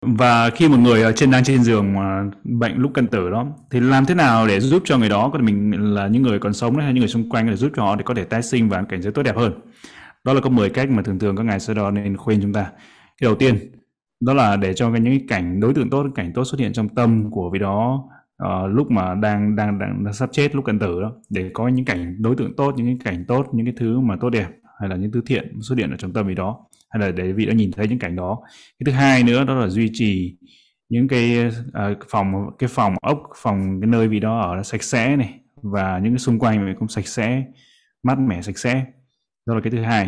[0.05, 3.47] Và khi một người ở trên đang trên giường mà bệnh lúc cận tử đó
[3.71, 6.53] thì làm thế nào để giúp cho người đó có mình là những người còn
[6.53, 8.69] sống hay những người xung quanh để giúp cho họ để có thể tái sinh
[8.69, 9.53] và cảnh giới tốt đẹp hơn?
[10.23, 12.53] Đó là có 10 cách mà thường thường các ngài sơ đó nên khuyên chúng
[12.53, 12.61] ta.
[13.21, 13.57] Cái đầu tiên
[14.19, 16.89] đó là để cho những cái cảnh đối tượng tốt cảnh tốt xuất hiện trong
[16.89, 18.09] tâm của vị đó
[18.43, 21.67] uh, lúc mà đang, đang đang đang sắp chết lúc cận tử đó để có
[21.67, 24.47] những cảnh đối tượng tốt những cái cảnh tốt những cái thứ mà tốt đẹp
[24.79, 27.31] hay là những thứ thiện xuất hiện ở trong tâm vị đó hay là để
[27.31, 28.39] vị đã nhìn thấy những cảnh đó.
[28.79, 30.37] Cái thứ hai nữa đó là duy trì
[30.89, 35.15] những cái uh, phòng cái phòng ốc phòng cái nơi vị đó ở sạch sẽ
[35.15, 37.43] này và những cái xung quanh mình cũng sạch sẽ
[38.03, 38.85] mát mẻ sạch sẽ.
[39.45, 40.05] Đó là cái thứ hai.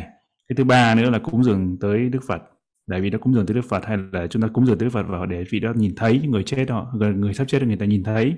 [0.47, 2.41] Cái thứ ba nữa là cúng dường tới đức phật
[2.89, 4.85] tại vì nó cúng dường tới Đức Phật hay là chúng ta cúng dường tới
[4.85, 7.77] Đức Phật và để vị đó nhìn thấy người chết họ người sắp chết người
[7.77, 8.35] ta nhìn thấy.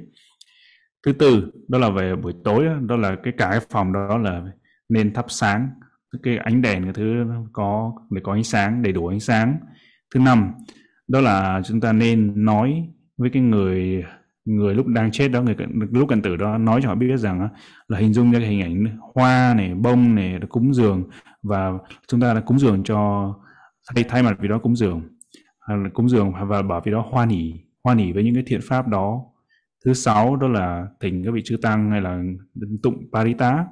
[1.05, 4.43] Thứ tư, đó là về buổi tối đó là cái cả cái phòng đó là
[4.89, 5.69] nên thắp sáng,
[6.23, 9.57] cái ánh đèn cái thứ có để có ánh sáng, đầy đủ ánh sáng.
[10.13, 10.51] Thứ năm,
[11.07, 14.03] đó là chúng ta nên nói với cái người
[14.45, 15.55] người lúc đang chết đó, người
[15.91, 17.49] lúc cần tử đó, nói cho họ biết rằng
[17.87, 21.03] là hình dung ra cái hình ảnh hoa này, bông này, cúng dường
[21.41, 21.71] và
[22.07, 23.33] chúng ta đã cúng dường cho
[23.95, 25.01] thay thay mặt vì đó cúng dường.
[25.93, 27.53] Cúng dường và bảo vì đó hoan hỉ
[27.83, 29.21] hoan hỉ với những cái thiện pháp đó.
[29.85, 32.23] Thứ sáu đó là thỉnh các vị chư tăng hay là
[32.83, 33.65] tụng parita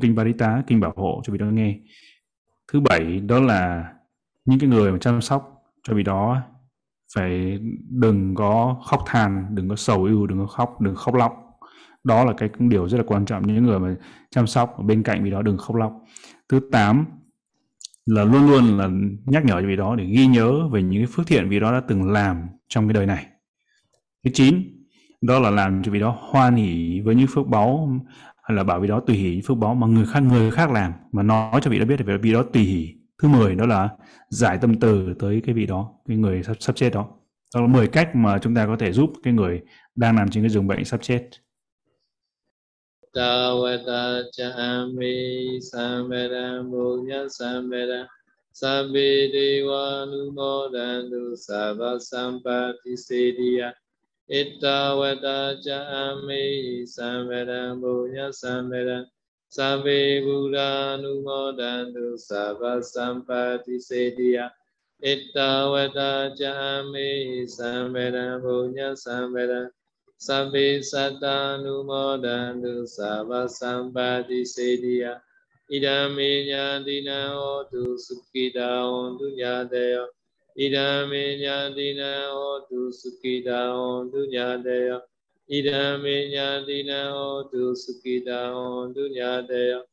[0.00, 1.78] kinh parita, kinh bảo hộ cho vị đó nghe.
[2.72, 3.92] Thứ bảy đó là
[4.44, 6.42] những cái người mà chăm sóc cho vị đó,
[7.14, 7.58] phải
[7.90, 11.32] đừng có khóc than, đừng có sầu ưu, đừng có khóc, đừng khóc lóc.
[12.04, 13.46] Đó là cái điều rất là quan trọng.
[13.46, 13.94] Những người mà
[14.30, 16.04] chăm sóc ở bên cạnh vì đó đừng khóc lóc.
[16.48, 17.06] Thứ tám
[18.08, 18.88] là luôn luôn là
[19.26, 21.72] nhắc nhở cho vị đó để ghi nhớ về những cái phước thiện vị đó
[21.72, 23.26] đã từng làm trong cái đời này.
[24.24, 24.62] Thứ chín,
[25.20, 27.90] đó là làm cho vị đó hoan hỷ với những phước báu,
[28.42, 30.92] hay là bảo vị đó tùy hỷ phước báu mà người khác người khác làm.
[31.12, 32.94] Mà nói cho vị đó biết về vị đó tùy hỷ.
[33.22, 33.88] Thứ 10 đó là
[34.28, 37.08] giải tâm từ tới cái vị đó, cái người sắp sắp chết đó.
[37.54, 39.60] Đó là 10 cách mà chúng ta có thể giúp cái người
[39.96, 41.28] đang nằm trên cái giường bệnh sắp chết.
[43.14, 48.06] Tawata chami samveda bunya samveda
[48.52, 53.72] Sabbe deva numodantu sabha sampati sediya
[54.28, 59.06] Ittavata chami samveda bunya samveda
[59.48, 64.52] Sabbe buddha numodantu sabha sampati sediya
[65.02, 69.70] Ittavata chami samveda bunya samveda
[70.18, 75.12] Sabbe sattanumodantu sabha sampati sediya
[75.70, 80.08] Idame nyadina hotu sukhita hontu nyadeya.
[80.56, 84.96] Idame nyadina hotu sukhita hontu nyadeya.
[85.56, 89.84] Idame nyadina hotu sukhita hontu nyadeya.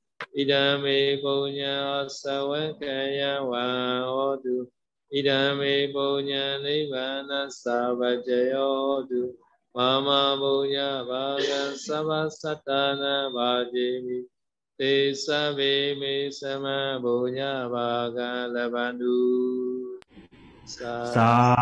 [0.42, 3.66] Idame punya sawakaya wa
[4.08, 4.72] hotu
[5.12, 9.36] Idame punya nibbana sabajaya hotu
[9.76, 14.24] Mama punya bhaga sabasatana bhajemi
[14.80, 20.00] Te sabe me sama punya bhaga labandu
[20.64, 21.60] sa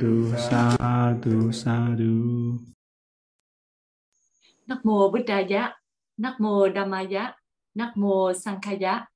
[0.00, 2.56] du sa du sa du
[4.66, 5.72] Nắc mô Bích Đà Giá,
[6.16, 7.32] Nắc mô Dhamma Giá,
[7.74, 9.06] Nắc mô Sankhya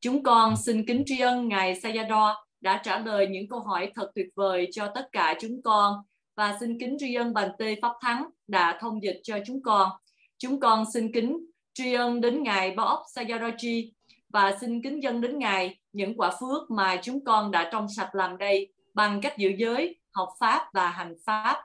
[0.00, 4.10] Chúng con xin kính tri ân Ngài Sayadaw đã trả lời những câu hỏi thật
[4.14, 5.94] tuyệt vời cho tất cả chúng con
[6.38, 9.90] và xin kính tri ân Bàn Tê Pháp Thắng đã thông dịch cho chúng con.
[10.38, 13.90] Chúng con xin kính tri ân đến Ngài Bao ốc Sayadaw
[14.28, 18.14] và xin kính dân đến Ngài những quả phước mà chúng con đã trong sạch
[18.14, 21.56] làm đây bằng cách giữ giới, học Pháp và hành Pháp.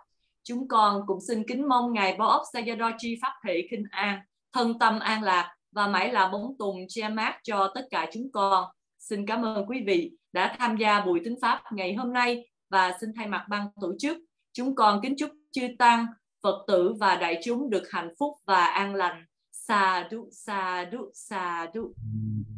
[0.44, 4.20] Chúng con cũng xin kính mong Ngài Bao ốc Sayadaw Pháp thể kinh an,
[4.54, 8.32] thân tâm an lạc và mãi là bóng tùng che mát cho tất cả chúng
[8.32, 8.66] con.
[9.00, 12.94] Xin cảm ơn quý vị đã tham gia buổi tính Pháp ngày hôm nay và
[13.02, 14.18] xin thay mặt ban tổ chức,
[14.54, 16.06] chúng con kính chúc chư Tăng,
[16.44, 19.26] Phật tử và đại chúng được hạnh phúc và an lành.
[19.52, 21.94] Sa du, sa du, sa du.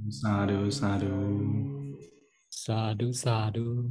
[0.09, 1.07] sa du sa du
[2.65, 3.83] Sadhu, sadhu.